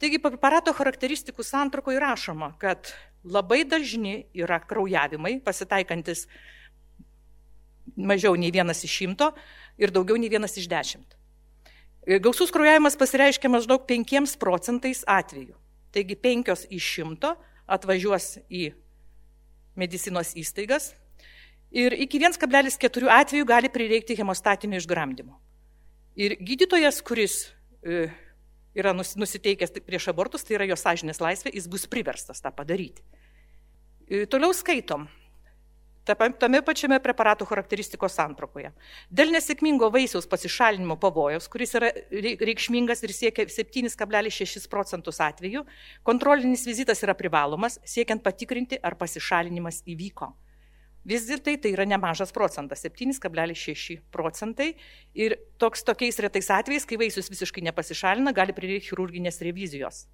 Taigi 0.00 0.20
preparato 0.22 0.72
charakteristikų 0.76 1.44
santraukoje 1.44 1.98
įrašoma, 1.98 2.54
kad 2.60 2.92
labai 3.24 3.66
dažni 3.68 4.26
yra 4.32 4.60
kraujavimai, 4.64 5.38
pasitaikantis 5.44 6.24
mažiau 7.96 8.36
nei 8.36 8.52
vienas 8.54 8.80
iš 8.86 8.94
šimto 9.02 9.32
ir 9.80 9.92
daugiau 9.92 10.16
nei 10.20 10.30
vienas 10.32 10.56
iš 10.56 10.70
dešimt. 10.72 11.16
E, 12.08 12.16
gausus 12.16 12.52
kraujavimas 12.52 12.96
pasireiškia 12.96 13.52
maždaug 13.52 13.84
5 13.88 14.38
procentais 14.40 15.04
atvejų. 15.04 15.59
Taigi 15.90 16.16
5 16.16 16.68
iš 16.70 16.88
šimto 16.96 17.34
atvažiuos 17.70 18.38
į 18.50 18.70
medicinos 19.78 20.34
įstaigas 20.38 20.92
ir 21.70 21.94
iki 21.94 22.20
1,4 22.22 23.10
atvejų 23.20 23.46
gali 23.46 23.70
prireikti 23.72 24.16
hemostatinio 24.18 24.80
išgramdymo. 24.80 25.38
Ir 26.18 26.34
gydytojas, 26.42 26.98
kuris 27.06 27.36
e, 27.86 28.08
yra 28.74 28.92
nusiteikęs 28.94 29.72
prieš 29.86 30.10
abortus, 30.10 30.44
tai 30.44 30.58
yra 30.58 30.66
jo 30.70 30.76
sąžinės 30.78 31.22
laisvė, 31.22 31.54
jis 31.54 31.68
bus 31.70 31.86
priverstas 31.90 32.42
tą 32.42 32.50
padaryti. 32.54 33.02
E, 34.10 34.26
toliau 34.30 34.54
skaitom 34.54 35.06
tame 36.14 36.60
pačiame 36.66 36.98
preparatų 37.02 37.46
charakteristikos 37.48 38.14
santrokoje. 38.18 38.72
Dėl 39.10 39.32
nesėkmingo 39.34 39.90
vaisiaus 39.92 40.28
pasišalinimo 40.30 40.96
pavojaus, 41.00 41.48
kuris 41.48 41.74
yra 41.78 41.90
reikšmingas 42.10 43.04
ir 43.06 43.14
siekia 43.16 43.46
7,6 43.46 44.68
procentus 44.70 45.20
atveju, 45.20 45.64
kontrolinis 46.02 46.66
vizitas 46.66 47.02
yra 47.06 47.14
privalomas, 47.14 47.80
siekiant 47.84 48.22
patikrinti, 48.22 48.78
ar 48.82 48.96
pasišalinimas 49.00 49.82
įvyko. 49.86 50.32
Vis 51.04 51.24
dėlto 51.24 51.54
tai 51.56 51.72
yra 51.72 51.86
nemažas 51.88 52.32
procentas- 52.32 52.82
7,6 52.84 54.00
procentai. 54.12 54.74
Ir 55.14 55.38
toks, 55.58 55.82
tokiais 55.82 56.18
retais 56.20 56.50
atvejais, 56.50 56.84
kai 56.84 56.96
vaisius 56.96 57.30
visiškai 57.30 57.64
nepasišalina, 57.64 58.34
gali 58.34 58.52
prireikti 58.52 58.90
chirurginės 58.92 59.40
revizijos. 59.40 60.06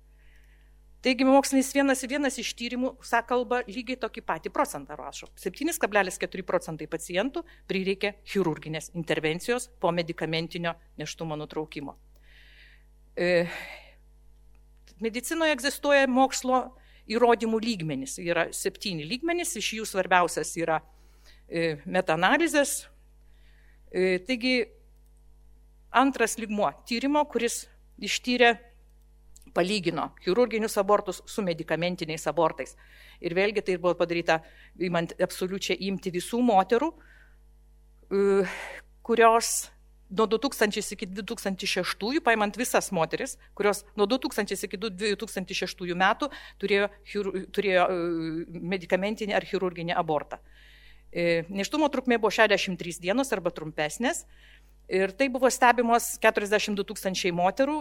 Taigi 1.04 1.26
mokslinis 1.28 1.68
vienas 1.76 2.02
į 2.02 2.08
vienas 2.14 2.38
iš 2.40 2.54
tyrimų 2.56 2.94
kalba 3.28 3.60
lygiai 3.68 3.98
tokį 4.00 4.22
patį 4.26 4.50
procentą 4.50 4.96
rašo. 4.96 5.28
7,4 5.38 6.42
procentai 6.42 6.88
pacientų 6.90 7.44
prireikia 7.68 8.14
chirurginės 8.24 8.90
intervencijos 8.94 9.68
po 9.80 9.92
medicamentinio 9.92 10.74
neštumo 10.98 11.36
nutraukimo. 11.36 11.96
E, 13.16 13.46
medicinoje 15.00 15.52
egzistuoja 15.52 16.08
mokslo 16.08 16.64
įrodymų 17.06 17.60
lygmenys. 17.62 18.18
Yra 18.18 18.48
septyni 18.52 19.06
lygmenys, 19.06 19.54
iš 19.60 19.72
jų 19.78 19.86
svarbiausias 19.88 20.56
yra 20.58 20.80
e, 21.46 21.76
metanalizės. 21.84 22.86
E, 23.92 24.18
taigi 24.26 24.58
antras 25.96 26.36
lygmuo 26.40 26.72
tyrimo, 26.88 27.22
kuris 27.30 27.64
ištyrė 28.02 28.56
palygino 29.56 30.10
chirurginius 30.24 30.76
abortus 30.82 31.22
su 31.26 31.44
medicamentiniais 31.46 32.26
abortais. 32.30 32.76
Ir 33.24 33.36
vėlgi 33.36 33.64
tai 33.64 33.78
buvo 33.80 33.94
padaryta, 33.98 34.42
įmant 34.76 35.16
absoliučiai 35.22 35.78
imti 35.88 36.12
visų 36.14 36.42
moterų, 36.44 36.92
e, 38.10 38.44
kurios 39.06 39.70
nuo 40.10 40.26
2000 40.26 40.92
iki 40.94 41.06
2006, 41.06 42.20
paimant 42.24 42.56
visas 42.56 42.92
moteris, 42.92 43.36
kurios 43.54 43.84
nuo 43.96 44.06
2000 44.06 44.68
iki 44.68 44.78
2006 44.78 45.96
metų 45.98 46.30
turėjo, 46.62 46.90
turėjo 47.56 47.88
e, 47.88 47.98
medicamentinį 48.74 49.34
ar 49.34 49.48
chirurginį 49.48 49.96
abortą. 49.96 50.38
E, 51.16 51.44
neštumo 51.48 51.88
trukmė 51.88 52.18
buvo 52.20 52.30
63 52.34 53.00
dienos 53.00 53.32
arba 53.32 53.50
trumpesnės 53.54 54.26
Ir 54.86 55.10
tai 55.18 55.26
buvo 55.34 55.48
stebimos 55.50 56.12
42 56.22 56.84
tūkstančiai 56.86 57.32
moterų, 57.34 57.74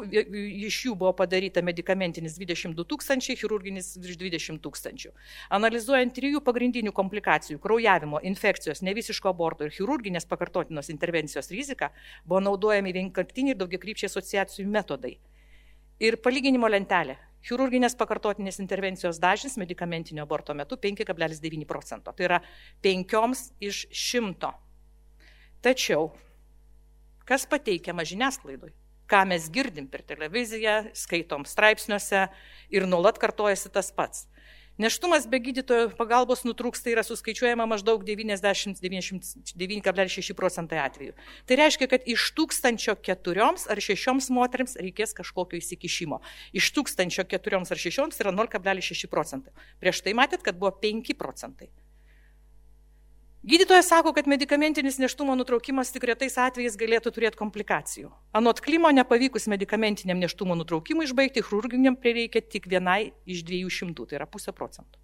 iš 0.65 0.78
jų 0.88 0.96
buvo 0.98 1.12
padaryta 1.20 1.62
medikamentinis 1.62 2.39
22 2.41 2.82
tūkstančiai, 2.89 3.36
chirurginis 3.38 3.91
virš 4.02 4.18
20 4.24 4.58
tūkstančių. 4.63 5.12
Analizuojant 5.54 6.15
trijų 6.18 6.41
pagrindinių 6.48 6.96
komplikacijų- 6.98 7.60
kraujavimo, 7.65 8.24
infekcijos, 8.26 8.82
nevisiško 8.82 9.30
aborto 9.30 9.65
ir 9.65 9.76
chirurginės 9.78 10.26
pakartotinos 10.26 10.89
intervencijos 10.89 11.52
riziką, 11.54 11.91
buvo 12.26 12.41
naudojami 12.41 12.91
vienkartiniai 12.91 13.54
ir 13.54 13.62
daugiakrypčiai 13.62 14.10
asociacijų 14.10 14.65
metodai. 14.65 15.20
Ir 16.00 16.18
palyginimo 16.18 16.68
lentelė. 16.68 17.18
Chirurginės 17.46 17.94
pakartotinės 17.96 18.60
intervencijos 18.60 19.20
dažnis 19.20 19.58
medicamentinio 19.58 20.24
aborto 20.24 20.56
metu 20.56 20.76
5,9 20.76 21.65
procento. 21.65 22.12
Tai 22.12 22.26
yra 22.26 22.41
5 22.82 23.54
iš 23.62 23.86
100. 23.91 24.56
Tačiau 25.62 26.12
kas 27.30 27.46
pateikiama 27.50 28.06
žiniasklaidui, 28.08 28.74
ką 29.10 29.26
mes 29.30 29.50
girdim 29.54 29.90
per 29.92 30.06
televiziją, 30.06 30.78
skaitom 30.98 31.46
straipsniuose 31.50 32.28
ir 32.74 32.88
nuolat 32.90 33.20
kartojasi 33.22 33.74
tas 33.74 33.92
pats. 33.94 34.28
Neštumas 34.76 35.24
be 35.32 35.40
gydytojo 35.40 35.96
pagalbos 35.96 36.42
nutrūksta 36.44 36.92
yra 36.92 37.00
suskaičiuojama 37.08 37.64
maždaug 37.72 38.02
99,6 38.04 40.36
procentai 40.36 40.82
atvejų. 40.84 41.16
Tai 41.48 41.58
reiškia, 41.62 41.88
kad 41.94 42.04
iš 42.12 42.26
1004 42.36 43.48
ar 43.72 43.80
6 43.88 44.28
moteriams 44.36 44.76
reikės 44.76 45.16
kažkokio 45.16 45.56
įsikišimo. 45.62 46.20
Iš 46.60 46.76
1004 46.76 47.64
ar 47.64 47.80
6 47.88 48.20
yra 48.20 48.36
0,6 48.36 49.08
procentai. 49.08 49.56
Prieš 49.80 50.04
tai 50.04 50.12
matėt, 50.20 50.44
kad 50.44 50.60
buvo 50.60 50.76
5 50.84 51.16
procentai. 51.16 51.72
Gydytojas 53.45 53.88
sako, 53.88 54.10
kad 54.13 54.27
medikamentinis 54.27 54.97
neštumo 54.97 55.36
nutraukimas 55.38 55.91
tik 55.93 56.08
retais 56.10 56.34
atvejais 56.41 56.73
galėtų 56.81 57.12
turėti 57.13 57.38
komplikacijų. 57.38 58.08
Anot 58.34 58.58
klimo 58.65 58.89
nepavykus 58.89 59.45
medicamentiniam 59.53 60.17
neštumo 60.17 60.55
nutraukimui 60.58 61.05
išbaigti, 61.05 61.43
chirurginiam 61.45 61.93
prireikia 61.93 62.41
tik 62.41 62.65
vienai 62.71 63.12
iš 63.29 63.43
200, 63.45 64.08
tai 64.10 64.17
yra 64.17 64.25
pusę 64.25 64.49
procentų. 64.49 64.97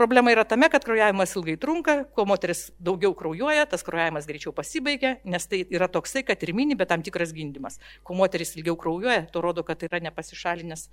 Problema 0.00 0.32
yra 0.32 0.46
tame, 0.48 0.70
kad 0.72 0.88
kraujavimas 0.88 1.36
ilgai 1.36 1.58
trunka, 1.60 1.98
kuo 2.16 2.24
moteris 2.32 2.70
daugiau 2.80 3.12
kraujuoja, 3.20 3.68
tas 3.68 3.84
kraujavimas 3.84 4.30
greičiau 4.32 4.56
pasibaigia, 4.56 5.18
nes 5.28 5.50
tai 5.52 5.60
yra 5.68 5.92
toksai, 5.92 6.24
kad 6.24 6.40
ir 6.40 6.56
mini, 6.56 6.80
bet 6.80 6.88
tam 6.88 7.04
tikras 7.04 7.36
gindimas. 7.36 7.76
Kuo 8.00 8.16
moteris 8.16 8.56
ilgiau 8.56 8.78
kraujuoja, 8.80 9.28
to 9.28 9.44
rodo, 9.44 9.68
kad 9.68 9.84
tai 9.84 9.92
yra 9.92 10.00
nepasišalinęs, 10.08 10.88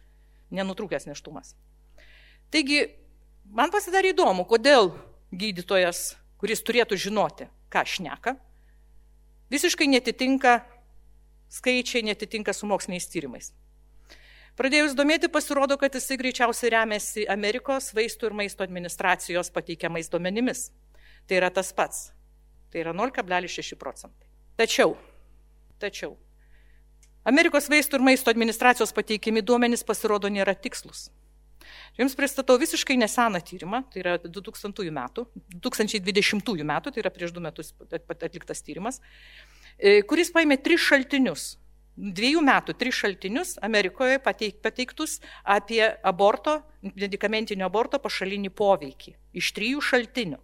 nenutrūkęs 0.52 1.08
neštumas. 1.08 1.56
Taigi, 2.52 2.90
man 3.56 3.72
pasidarė 3.72 4.12
įdomu, 4.12 4.44
kodėl 4.52 4.98
gydytojas 5.32 6.18
kuris 6.42 6.64
turėtų 6.66 6.98
žinoti, 7.08 7.48
ką 7.74 7.84
šneka, 7.88 8.36
visiškai 9.54 9.88
netitinka 9.92 10.60
skaičiai, 11.50 12.04
netitinka 12.08 12.54
su 12.54 12.68
moksliniais 12.70 13.08
tyrimais. 13.12 13.54
Pradėjus 14.58 14.96
domėti, 14.98 15.30
pasirodo, 15.30 15.78
kad 15.78 15.94
jisai 15.94 16.18
greičiausiai 16.18 16.72
remiasi 16.74 17.26
Amerikos 17.30 17.92
vaistų 17.94 18.32
ir 18.32 18.38
maisto 18.40 18.66
administracijos 18.66 19.52
pateikiamais 19.54 20.10
duomenimis. 20.10 20.72
Tai 21.30 21.38
yra 21.38 21.52
tas 21.54 21.70
pats. 21.78 22.08
Tai 22.74 22.82
yra 22.82 22.94
0,6 22.98 23.78
procentai. 23.78 24.26
Tačiau, 24.58 24.96
tačiau, 25.78 26.16
Amerikos 27.28 27.68
vaistų 27.68 28.00
ir 28.00 28.06
maisto 28.08 28.32
administracijos 28.32 28.94
pateikimi 28.96 29.44
duomenys 29.44 29.84
pasirodo 29.86 30.30
nėra 30.32 30.56
tikslus. 30.56 31.10
Jums 32.00 32.16
pristatau 32.18 32.58
visiškai 32.62 32.98
neseną 33.00 33.42
tyrimą, 33.44 33.84
tai 33.92 34.02
yra 34.04 34.16
2000 34.24 34.92
metų, 34.98 35.28
2020 35.66 36.66
metų, 36.72 36.94
tai 36.94 37.04
yra 37.04 37.14
prieš 37.14 37.36
du 37.36 37.44
metus 37.44 37.74
atliktas 37.92 38.64
tyrimas, 38.66 39.02
e, 39.78 40.02
kuris 40.08 40.34
paėmė 40.34 40.60
tris 40.64 40.84
šaltinius. 40.88 41.56
Dviejų 41.98 42.44
metų 42.46 42.76
tris 42.78 42.94
šaltinius 42.94 43.56
Amerikoje 43.66 44.20
pateik, 44.22 44.60
pateiktus 44.62 45.18
apie 45.42 45.82
aborto, 46.06 46.60
medicamentinio 46.94 47.66
aborto 47.66 47.98
pašalinį 47.98 48.52
poveikį. 48.54 49.16
Iš 49.42 49.50
trijų 49.58 49.82
šaltinių. 49.82 50.38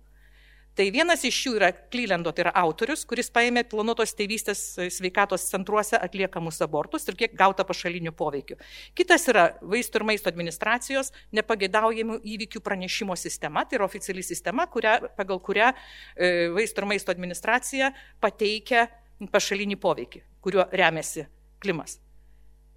Tai 0.74 0.88
vienas 0.90 1.22
iš 1.28 1.38
jų 1.46 1.52
yra 1.60 1.68
Klylendo, 1.94 2.32
tai 2.34 2.48
yra 2.48 2.54
autorius, 2.64 3.04
kuris 3.06 3.28
paėmė 3.34 3.62
planuotos 3.70 4.16
tėvystės 4.18 4.62
sveikatos 4.96 5.46
centruose 5.52 6.00
atliekamus 6.00 6.58
abortus 6.66 7.06
ir 7.06 7.18
kiek 7.20 7.36
gauta 7.38 7.66
pašalinių 7.68 8.14
poveikių. 8.18 8.58
Kitas 8.98 9.28
yra 9.30 9.46
vaistų 9.62 10.02
ir 10.02 10.08
maisto 10.10 10.32
administracijos 10.34 11.14
nepageidaujamų 11.38 12.18
įvykių 12.36 12.64
pranešimo 12.66 13.18
sistema, 13.22 13.68
tai 13.70 13.78
yra 13.78 13.86
oficiali 13.86 14.26
sistema, 14.26 14.66
kuria, 14.66 14.96
pagal 15.18 15.44
kurią 15.46 15.70
e, 15.74 16.32
vaistų 16.58 16.82
ir 16.82 16.90
maisto 16.96 17.14
administracija 17.14 17.92
pateikia 18.24 18.88
pašalinį 19.34 19.78
poveikį, 19.78 20.26
kuriuo 20.42 20.66
remiasi 20.74 21.28
klimas. 21.62 22.00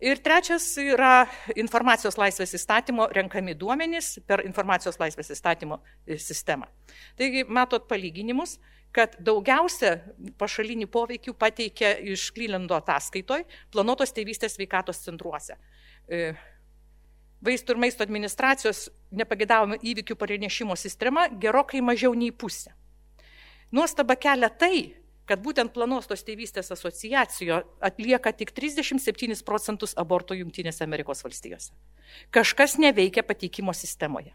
Ir 0.00 0.18
trečias 0.20 0.64
yra 0.76 1.24
informacijos 1.56 2.18
laisvės 2.20 2.52
įstatymo 2.58 3.06
renkami 3.16 3.54
duomenys 3.56 4.18
per 4.28 4.42
informacijos 4.44 4.98
laisvės 5.00 5.32
įstatymo 5.32 5.78
e, 6.04 6.18
sistemą. 6.20 6.68
Taigi, 7.16 7.46
matot 7.48 7.86
palyginimus, 7.88 8.58
kad 8.92 9.16
daugiausia 9.24 9.94
pašalinį 10.40 10.88
poveikių 10.92 11.32
pateikia 11.40 11.94
iš 12.12 12.28
Klylendo 12.36 12.76
ataskaitoj 12.76 13.46
planuotos 13.72 14.12
tėvystės 14.16 14.58
veikatos 14.60 15.00
centruose. 15.06 15.56
E, 16.08 16.34
vaistų 17.44 17.72
ir 17.72 17.82
maisto 17.86 18.04
administracijos 18.04 18.90
nepagėdavimo 19.16 19.80
įvykių 19.80 20.16
pranešimo 20.20 20.76
sistema 20.76 21.26
gerokai 21.28 21.80
mažiau 21.80 22.12
nei 22.12 22.36
pusė. 22.36 22.74
Nuostaba 23.72 24.16
kelia 24.20 24.52
tai, 24.52 24.92
kad 25.26 25.42
būtent 25.42 25.74
planuostos 25.74 26.24
tėvystės 26.26 26.72
asociacijo 26.74 27.60
atlieka 27.84 28.32
tik 28.36 28.54
37 28.56 29.42
procentus 29.46 29.96
abortų 29.98 30.40
Junktinėse 30.40 30.86
Amerikos 30.86 31.24
valstijose. 31.26 31.74
Kažkas 32.34 32.78
neveikia 32.82 33.26
pateikimo 33.26 33.74
sistemoje. 33.76 34.34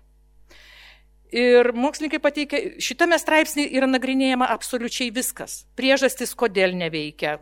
Ir 1.32 1.70
mokslininkai 1.72 2.20
pateikia, 2.20 2.60
šitame 2.84 3.16
straipsnė 3.16 3.64
yra 3.72 3.88
nagrinėjama 3.88 4.50
absoliučiai 4.52 5.14
viskas. 5.16 5.62
Priežastis, 5.80 6.34
kodėl 6.36 6.76
neveikia, 6.76 7.38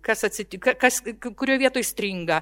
kas 0.00 0.24
atsitika, 0.24 0.72
kas, 0.80 1.02
kurio 1.20 1.58
vietoje 1.60 1.84
stringa, 1.84 2.38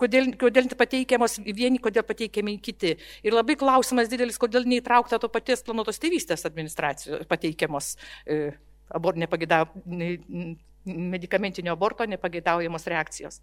kodėl, 0.00 0.32
kodėl 0.40 0.72
pateikiamos 0.80 1.36
vieni, 1.44 1.76
kodėl 1.76 2.06
pateikiami 2.08 2.56
kiti. 2.64 2.94
Ir 3.20 3.36
labai 3.36 3.58
klausimas 3.60 4.08
didelis, 4.08 4.40
kodėl 4.40 4.64
neįtraukta 4.64 5.20
to 5.20 5.28
paties 5.28 5.60
planuotos 5.68 6.00
tėvystės 6.00 6.48
administracijos 6.48 7.28
pateikiamos 7.28 7.98
abor, 8.94 9.18
nepagėdau, 9.20 9.66
medicamentinio 10.84 11.74
aborto 11.76 12.06
nepagėdaujamos 12.08 12.88
reakcijos. 12.90 13.40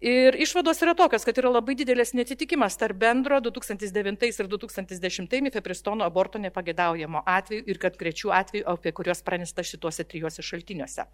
Ir 0.00 0.32
išvados 0.40 0.78
yra 0.80 0.94
tokios, 0.96 1.26
kad 1.28 1.36
yra 1.36 1.50
labai 1.52 1.74
didelis 1.76 2.14
netitikimas 2.16 2.78
tarp 2.80 2.96
bendro 3.02 3.36
2009 3.44 4.30
ir 4.40 4.48
2010 4.48 5.42
mifepristono 5.44 6.06
aborto 6.08 6.40
nepagėdaujamo 6.40 7.20
atveju 7.28 7.66
ir 7.68 7.80
kad 7.82 7.98
grečių 8.00 8.32
atvejų, 8.32 8.64
apie 8.72 8.94
kuriuos 8.96 9.20
pranesta 9.26 9.60
šituose 9.60 10.08
trijuose 10.08 10.40
šaltiniuose. 10.40 11.04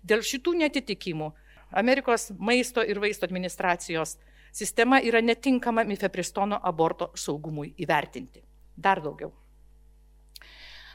Dėl 0.00 0.24
šitų 0.24 0.56
netitikimų 0.64 1.28
Amerikos 1.76 2.30
maisto 2.38 2.80
ir 2.80 3.00
vaisto 3.04 3.28
administracijos 3.28 4.16
sistema 4.52 5.00
yra 5.04 5.20
netinkama 5.20 5.84
mifepristono 5.84 6.56
aborto 6.56 7.12
saugumui 7.14 7.74
įvertinti. 7.76 8.40
Dar 8.76 9.04
daugiau. 9.04 9.41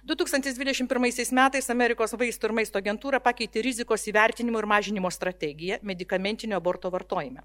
2021 0.08 1.34
metais 1.36 1.66
Amerikos 1.68 2.14
vaistų 2.16 2.48
ir 2.48 2.54
maisto 2.56 2.80
agentūra 2.80 3.20
pakeitė 3.20 3.60
rizikos 3.66 4.06
įvertinimo 4.08 4.62
ir 4.62 4.68
mažinimo 4.72 5.10
strategiją 5.12 5.82
medicamentinio 5.84 6.56
aborto 6.62 6.88
vartojime. 6.94 7.44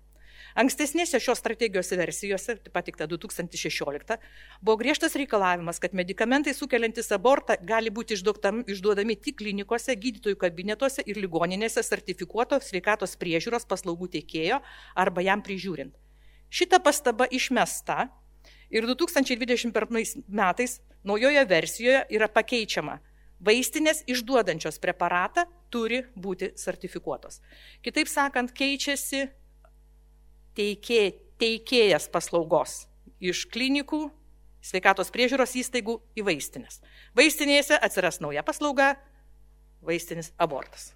Ankstesnėse 0.54 1.18
šios 1.18 1.40
strategijos 1.42 1.90
versijose, 1.98 2.54
patikta 2.70 3.08
2016, 3.10 4.14
buvo 4.62 4.76
griežtas 4.78 5.16
reikalavimas, 5.18 5.80
kad 5.82 5.96
medikamentai 5.96 6.54
sukeliantis 6.54 7.10
abortą 7.16 7.56
gali 7.66 7.90
būti 7.90 8.14
išduodami 8.14 9.18
tik 9.18 9.40
klinikose, 9.42 9.98
gydytojų 9.98 10.38
kabinetuose 10.44 11.02
ir 11.02 11.18
ligoninėse 11.18 11.82
sertifikuoto 11.82 12.60
sveikatos 12.62 13.18
priežiūros 13.18 13.66
paslaugų 13.66 14.12
teikėjo 14.20 14.62
arba 14.94 15.26
jam 15.26 15.42
prižiūrint. 15.42 15.96
Šita 16.52 16.78
pastaba 16.84 17.26
išmesta 17.26 18.12
ir 18.72 18.86
2021 18.88 20.24
metais 20.28 20.80
naujoje 21.04 21.44
versijoje 21.48 22.04
yra 22.10 22.28
pakeičiama. 22.32 22.98
Vaistinės 23.42 24.04
išduodančios 24.06 24.78
preparatą 24.78 25.44
turi 25.72 26.04
būti 26.14 26.52
sertifikuotos. 26.58 27.40
Kitaip 27.82 28.08
sakant, 28.08 28.52
keičiasi 28.54 29.24
teikė, 30.54 31.02
teikėjas 31.42 32.06
paslaugos 32.12 32.84
iš 33.22 33.44
klinikų, 33.50 34.04
sveikatos 34.62 35.10
priežiūros 35.14 35.56
įstaigų 35.58 35.98
į 36.14 36.26
vaistinės. 36.30 36.80
Vaistinėse 37.18 37.78
atsiras 37.82 38.22
nauja 38.22 38.46
paslauga- 38.46 38.94
vaistinis 39.88 40.32
abortas. 40.38 40.92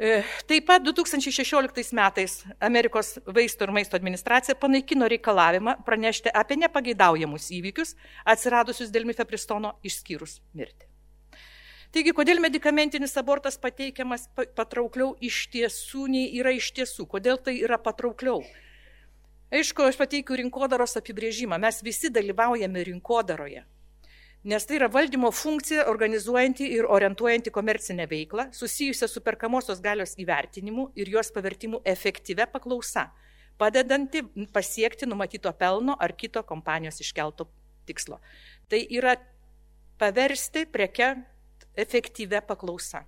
E, 0.00 0.22
taip 0.48 0.64
pat 0.64 0.80
2016 0.80 1.92
metais 1.92 2.38
Amerikos 2.56 3.18
vaistų 3.36 3.66
ir 3.66 3.72
maisto 3.76 3.98
administracija 3.98 4.54
panaikino 4.56 5.04
reikalavimą 5.12 5.74
pranešti 5.84 6.32
apie 6.32 6.56
nepageidaujamus 6.56 7.50
įvykius 7.52 7.92
atsiradusius 8.24 8.88
dėl 8.94 9.04
mifepristono 9.10 9.74
išskyrus 9.84 10.38
mirtį. 10.56 10.88
Taigi, 11.92 12.14
kodėl 12.16 12.40
medikamentinis 12.40 13.12
abortas 13.20 13.60
pateikiamas 13.60 14.24
patraukliau 14.56 15.10
iš 15.20 15.42
tiesų 15.52 16.06
nei 16.08 16.30
yra 16.38 16.54
iš 16.56 16.70
tiesų? 16.78 17.04
Kodėl 17.10 17.36
tai 17.36 17.58
yra 17.60 17.76
patraukliau? 17.76 18.40
Aišku, 19.52 19.84
aš 19.84 20.00
pateikiu 20.00 20.38
rinkodaros 20.40 20.96
apibrėžimą. 20.96 21.58
Mes 21.60 21.82
visi 21.84 22.08
dalyvaujame 22.08 22.86
rinkodaroje. 22.88 23.66
Nes 24.40 24.64
tai 24.64 24.78
yra 24.78 24.86
valdymo 24.88 25.28
funkcija 25.36 25.82
organizuojanti 25.90 26.64
ir 26.72 26.86
orientuojanti 26.88 27.50
komercinę 27.52 28.06
veiklą, 28.08 28.46
susijusią 28.56 29.08
su 29.12 29.20
perkamosios 29.20 29.82
galios 29.84 30.14
įvertinimu 30.16 30.86
ir 30.96 31.10
jos 31.12 31.28
pavertimu 31.34 31.82
efektyvę 31.84 32.46
paklausa, 32.48 33.10
padedanti 33.60 34.22
pasiekti 34.48 35.04
numatyto 35.04 35.52
pelno 35.52 35.92
ar 36.00 36.14
kito 36.16 36.40
kompanijos 36.42 37.02
iškelto 37.04 37.50
tikslo. 37.84 38.16
Tai 38.72 38.80
yra 38.88 39.18
paversti 40.00 40.64
preke 40.64 41.10
efektyvę 41.76 42.40
paklausą. 42.48 43.04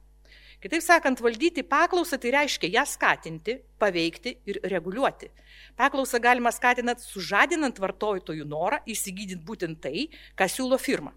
Kitaip 0.61 0.85
sakant, 0.85 1.25
valdyti 1.25 1.65
paklausą 1.65 2.21
tai 2.21 2.35
reiškia 2.37 2.75
ją 2.77 2.85
skatinti, 2.87 3.57
paveikti 3.81 4.37
ir 4.47 4.61
reguliuoti. 4.69 5.33
Paklausą 5.81 6.21
galima 6.21 6.53
skatinant, 6.53 7.01
sužadinant 7.01 7.81
vartotojų 7.81 8.45
norą 8.45 8.85
įsigydinti 8.85 9.49
būtent 9.49 9.81
tai, 9.81 10.11
ką 10.37 10.53
siūlo 10.53 10.77
firma. 10.79 11.17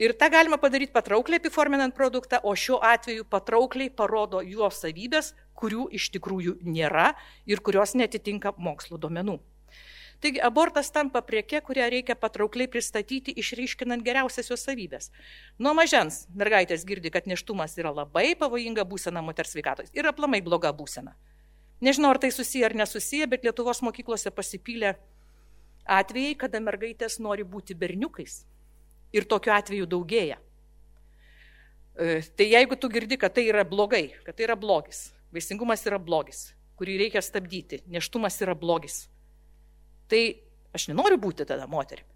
Ir 0.00 0.14
tą 0.16 0.30
galima 0.32 0.56
padaryti 0.56 0.94
patraukliai 0.96 1.36
apiforminant 1.42 1.92
produktą, 1.92 2.38
o 2.42 2.54
šiuo 2.56 2.78
atveju 2.80 3.26
patraukliai 3.28 3.90
parodo 3.92 4.40
jo 4.40 4.70
savybės, 4.72 5.34
kurių 5.60 5.90
iš 5.98 6.06
tikrųjų 6.14 6.54
nėra 6.64 7.10
ir 7.44 7.60
kurios 7.60 7.92
netitinka 7.92 8.54
mokslo 8.56 8.96
duomenų. 8.96 9.34
Taigi 10.24 10.40
abortas 10.40 10.88
tampa 10.92 11.20
prieke, 11.24 11.60
kurią 11.64 11.90
reikia 11.92 12.16
patraukliai 12.16 12.68
pristatyti, 12.72 13.34
išryškinant 13.42 14.04
geriausias 14.04 14.48
jos 14.48 14.64
savybės. 14.64 15.10
Nuo 15.58 15.74
mažens 15.76 16.22
mergaitės 16.32 16.86
girdi, 16.88 17.12
kad 17.12 17.28
neštumas 17.28 17.76
yra 17.76 17.92
labai 17.92 18.30
pavojinga 18.40 18.86
būsena 18.88 19.20
moters 19.24 19.52
sveikatos 19.52 19.92
ir 19.92 20.08
aplamai 20.08 20.40
bloga 20.44 20.72
būsena. 20.76 21.12
Nežinau, 21.84 22.14
ar 22.14 22.20
tai 22.24 22.32
susiję 22.32 22.70
ar 22.70 22.76
nesusiję, 22.76 23.28
bet 23.28 23.44
Lietuvos 23.44 23.84
mokyklose 23.84 24.32
pasipylė 24.32 24.94
atvejai, 25.84 26.38
kada 26.40 26.60
mergaitės 26.64 27.18
nori 27.20 27.44
būti 27.44 27.76
berniukais 27.76 28.46
Ir 29.16 29.26
tokiu 29.26 29.54
atveju 29.54 29.88
daugėja. 29.90 30.38
E, 31.98 32.20
tai 32.36 32.46
jeigu 32.52 32.78
tu 32.78 32.88
girdi, 32.92 33.18
kad 33.20 33.34
tai 33.34 33.48
yra 33.50 33.64
blogai, 33.66 34.06
kad 34.24 34.36
tai 34.36 34.46
yra 34.46 34.56
blogis, 34.56 35.10
vaisingumas 35.34 35.82
yra 35.88 35.98
blogis, 35.98 36.50
kurį 36.78 36.96
reikia 37.04 37.22
stabdyti, 37.24 37.82
neštumas 37.90 38.38
yra 38.44 38.54
blogis, 38.58 39.02
tai 40.08 40.22
aš 40.76 40.88
nenoriu 40.92 41.18
būti 41.20 41.44
tada 41.48 41.66
moterimi. 41.70 42.08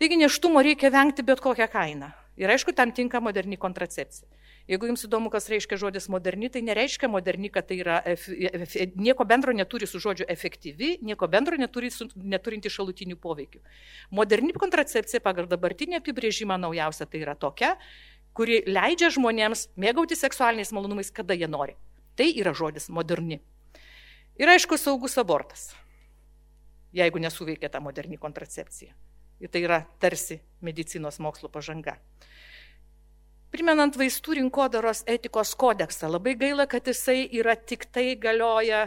Taigi 0.00 0.18
neštumo 0.18 0.62
reikia 0.64 0.90
vengti 0.90 1.22
bet 1.22 1.40
kokią 1.44 1.68
kainą. 1.70 2.08
Ir 2.40 2.50
aišku, 2.50 2.72
tam 2.74 2.90
tinka 2.96 3.20
moderni 3.20 3.58
kontracepcija. 3.60 4.26
Jeigu 4.70 4.86
jums 4.86 5.02
įdomu, 5.08 5.30
kas 5.32 5.48
reiškia 5.50 5.78
žodis 5.80 6.06
moderni, 6.12 6.46
tai 6.52 6.62
nereiškia 6.62 7.08
moderni, 7.10 7.50
kad 7.50 7.66
tai 7.66 7.80
yra, 7.82 7.96
nieko 8.94 9.26
bendro 9.26 9.54
neturi 9.56 9.88
su 9.90 9.98
žodžiu 10.02 10.28
efektyvi, 10.30 10.94
nieko 11.02 11.26
bendro 11.30 11.58
neturi 11.58 11.90
su, 11.90 12.06
neturinti 12.14 12.70
šalutinių 12.70 13.18
poveikių. 13.18 13.62
Moderni 14.14 14.54
kontracepcija 14.54 15.22
pagal 15.24 15.50
dabartinį 15.50 15.98
apibrėžimą 15.98 16.60
naujausia 16.62 17.08
tai 17.10 17.24
yra 17.24 17.34
tokia, 17.34 17.74
kuri 18.38 18.62
leidžia 18.70 19.10
žmonėms 19.12 19.68
mėgauti 19.76 20.16
seksualiniais 20.16 20.70
malonumais, 20.72 21.10
kada 21.10 21.34
jie 21.34 21.50
nori. 21.50 21.74
Tai 22.16 22.28
yra 22.30 22.54
žodis 22.54 22.86
moderni. 22.92 23.40
Ir 24.40 24.48
aišku, 24.48 24.78
saugus 24.80 25.18
abortas, 25.20 25.72
jeigu 26.96 27.20
nesuveikia 27.20 27.68
ta 27.72 27.82
moderni 27.84 28.16
kontracepcija. 28.20 28.94
Ir 29.42 29.50
tai 29.50 29.64
yra 29.66 29.82
tarsi 30.00 30.38
medicinos 30.62 31.18
mokslo 31.18 31.50
pažanga. 31.52 31.96
Primenant 33.52 33.96
vaistų 34.00 34.38
rinkodaros 34.38 35.02
etikos 35.12 35.50
kodeksą, 35.60 36.08
labai 36.08 36.32
gaila, 36.40 36.64
kad 36.64 36.86
jisai 36.88 37.26
yra 37.36 37.52
tik 37.52 37.84
tai 37.92 38.14
galioja 38.16 38.86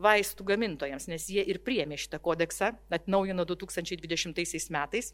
vaistų 0.00 0.46
gamintojams, 0.48 1.04
nes 1.12 1.26
jie 1.28 1.42
ir 1.44 1.58
priemė 1.60 1.98
šitą 2.00 2.16
kodeksą, 2.24 2.70
atnaujino 2.96 3.44
2020 3.44 4.72
metais. 4.72 5.12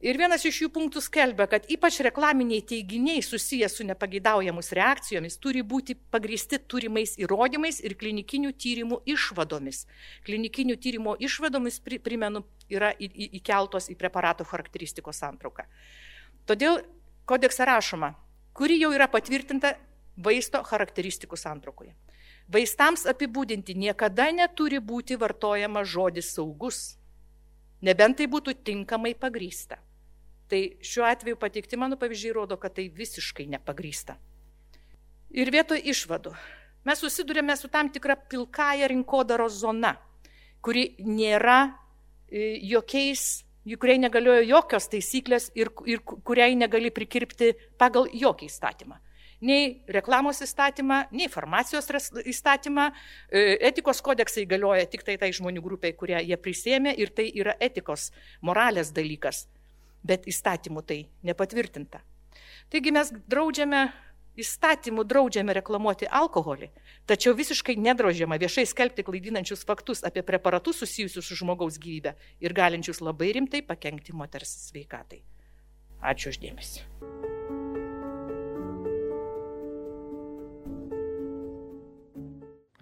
Ir 0.00 0.16
vienas 0.16 0.46
iš 0.48 0.62
jų 0.62 0.68
punktų 0.72 1.02
skelbia, 1.04 1.44
kad 1.50 1.66
ypač 1.68 1.98
reklaminiai 2.06 2.62
teiginiai 2.64 3.24
susijęs 3.26 3.74
su 3.76 3.84
nepageidaujamus 3.84 4.70
reakcijomis 4.78 5.36
turi 5.42 5.60
būti 5.60 5.98
pagristi 6.14 6.56
turimais 6.62 7.18
įrodymais 7.20 7.82
ir 7.84 7.98
klinikinių 8.00 8.54
tyrimų 8.54 9.00
išvadomis. 9.16 9.82
Klinikinių 10.30 10.78
tyrimų 10.86 11.18
išvadomis, 11.26 11.82
primenu, 11.84 12.46
yra 12.70 12.94
įkeltos 12.96 13.90
į 13.92 13.98
preparato 14.00 14.46
charakteristikos 14.48 15.20
santrauką. 15.20 15.66
Todėl 16.48 16.80
kodekse 17.30 17.66
rašoma, 17.68 18.12
kuri 18.56 18.80
jau 18.80 18.90
yra 18.94 19.06
patvirtinta 19.10 19.76
vaisto 20.18 20.62
charakteristikų 20.66 21.38
santraukoje. 21.38 21.94
Vaistams 22.50 23.06
apibūdinti 23.06 23.76
niekada 23.78 24.26
neturi 24.34 24.80
būti 24.82 25.14
vartojama 25.20 25.84
žodis 25.86 26.32
saugus, 26.34 26.80
nebent 27.86 28.18
tai 28.18 28.26
būtų 28.26 28.56
tinkamai 28.66 29.14
pagrysta. 29.14 29.78
Tai 30.50 30.60
šiuo 30.82 31.06
atveju 31.06 31.38
pateikti 31.38 31.78
mano 31.78 31.94
pavyzdžiai 32.00 32.34
rodo, 32.34 32.58
kad 32.58 32.74
tai 32.74 32.88
visiškai 32.90 33.46
nepagrysta. 33.52 34.16
Ir 35.30 35.52
vietoj 35.54 35.78
išvadų 35.92 36.34
mes 36.84 36.98
susidurėme 36.98 37.54
su 37.56 37.68
tam 37.70 37.90
tikra 37.92 38.16
pilkaja 38.16 38.88
rinkodaros 38.90 39.60
zona, 39.60 39.94
kuri 40.64 40.96
nėra 41.06 41.60
e, 41.68 42.58
jokiais, 42.72 43.44
kuriai 43.76 44.00
negaliojo 44.00 44.46
jokios 44.48 44.88
taisyklės 44.92 45.50
ir, 45.58 45.70
ir 45.86 46.02
kuriai 46.06 46.56
negali 46.56 46.90
prikirpti 46.94 47.52
pagal 47.78 48.08
jokį 48.12 48.48
įstatymą. 48.50 48.98
Nei 49.40 49.70
reklamos 49.88 50.42
įstatymą, 50.44 51.06
nei 51.16 51.28
farmacijos 51.32 51.86
įstatymą. 52.28 52.90
E, 53.32 53.56
etikos 53.70 54.02
kodeksai 54.04 54.44
galioja 54.48 54.84
tik 54.84 55.06
tai 55.06 55.16
tai 55.20 55.30
žmonių 55.32 55.62
grupiai, 55.64 55.96
kurie 55.96 56.18
jie 56.20 56.36
prisėmė 56.36 56.92
ir 57.00 57.14
tai 57.16 57.30
yra 57.32 57.56
etikos, 57.60 58.10
moralės 58.44 58.92
dalykas 58.92 59.46
bet 60.06 60.26
įstatymų 60.30 60.84
tai 60.86 61.00
nepatvirtinta. 61.26 62.00
Taigi 62.70 62.92
mes 62.94 63.10
draudžiame, 63.30 63.88
įstatymų 64.38 65.04
draudžiame 65.10 65.54
reklamuoti 65.58 66.06
alkoholį, 66.06 66.70
tačiau 67.06 67.34
visiškai 67.38 67.76
nedraudžiama 67.80 68.38
viešai 68.40 68.66
skelbti 68.68 69.06
klaidinančius 69.06 69.66
faktus 69.66 70.04
apie 70.06 70.22
preparatus 70.26 70.82
susijusius 70.84 71.26
su 71.26 71.40
žmogaus 71.42 71.80
gyvybė 71.82 72.14
ir 72.40 72.54
galinčius 72.54 73.02
labai 73.02 73.32
rimtai 73.38 73.64
pakengti 73.66 74.14
moters 74.14 74.54
sveikatai. 74.70 75.22
Ačiū 76.00 76.32
uždėmesi. 76.32 77.39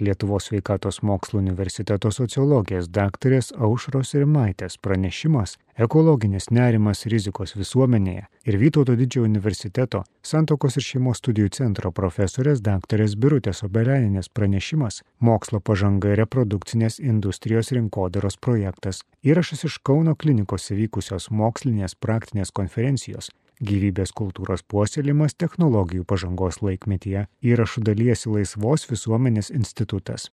Lietuvos 0.00 0.44
sveikatos 0.44 1.02
mokslo 1.02 1.40
universiteto 1.40 2.10
sociologijos 2.14 2.86
daktarės 2.94 3.48
Aušros 3.58 4.12
Rimaitės 4.14 4.76
pranešimas 4.78 5.56
Ekologinis 5.78 6.46
nerimas 6.54 7.02
rizikos 7.10 7.56
visuomenėje 7.58 8.22
ir 8.46 8.58
Vytauto 8.62 8.94
didžiojo 8.98 9.26
universiteto 9.26 10.04
Santokos 10.22 10.78
ir 10.78 10.86
šeimos 10.86 11.18
studijų 11.18 11.50
centro 11.58 11.90
profesorės 11.90 12.62
daktarės 12.62 13.16
Birutės 13.18 13.64
Obeleninės 13.66 14.30
pranešimas 14.30 15.02
Mokslo 15.18 15.58
pažanga 15.58 16.14
ir 16.14 16.22
reprodukcinės 16.22 17.00
industrijos 17.02 17.72
rinkodaros 17.74 18.38
projektas. 18.38 19.02
Įrašas 19.26 19.66
iš 19.66 19.80
Kauno 19.82 20.14
klinikos 20.14 20.70
įvykusios 20.76 21.30
mokslinės 21.34 21.98
praktinės 21.98 22.54
konferencijos 22.54 23.32
gyvybės 23.62 24.10
kultūros 24.18 24.64
puoselėjimas 24.66 25.36
technologijų 25.38 26.06
pažangos 26.08 26.58
laikmetyje 26.64 27.26
įrašų 27.52 27.84
dalyjasi 27.86 28.32
Laisvos 28.34 28.88
visuomenės 28.90 29.52
institutas. 29.54 30.26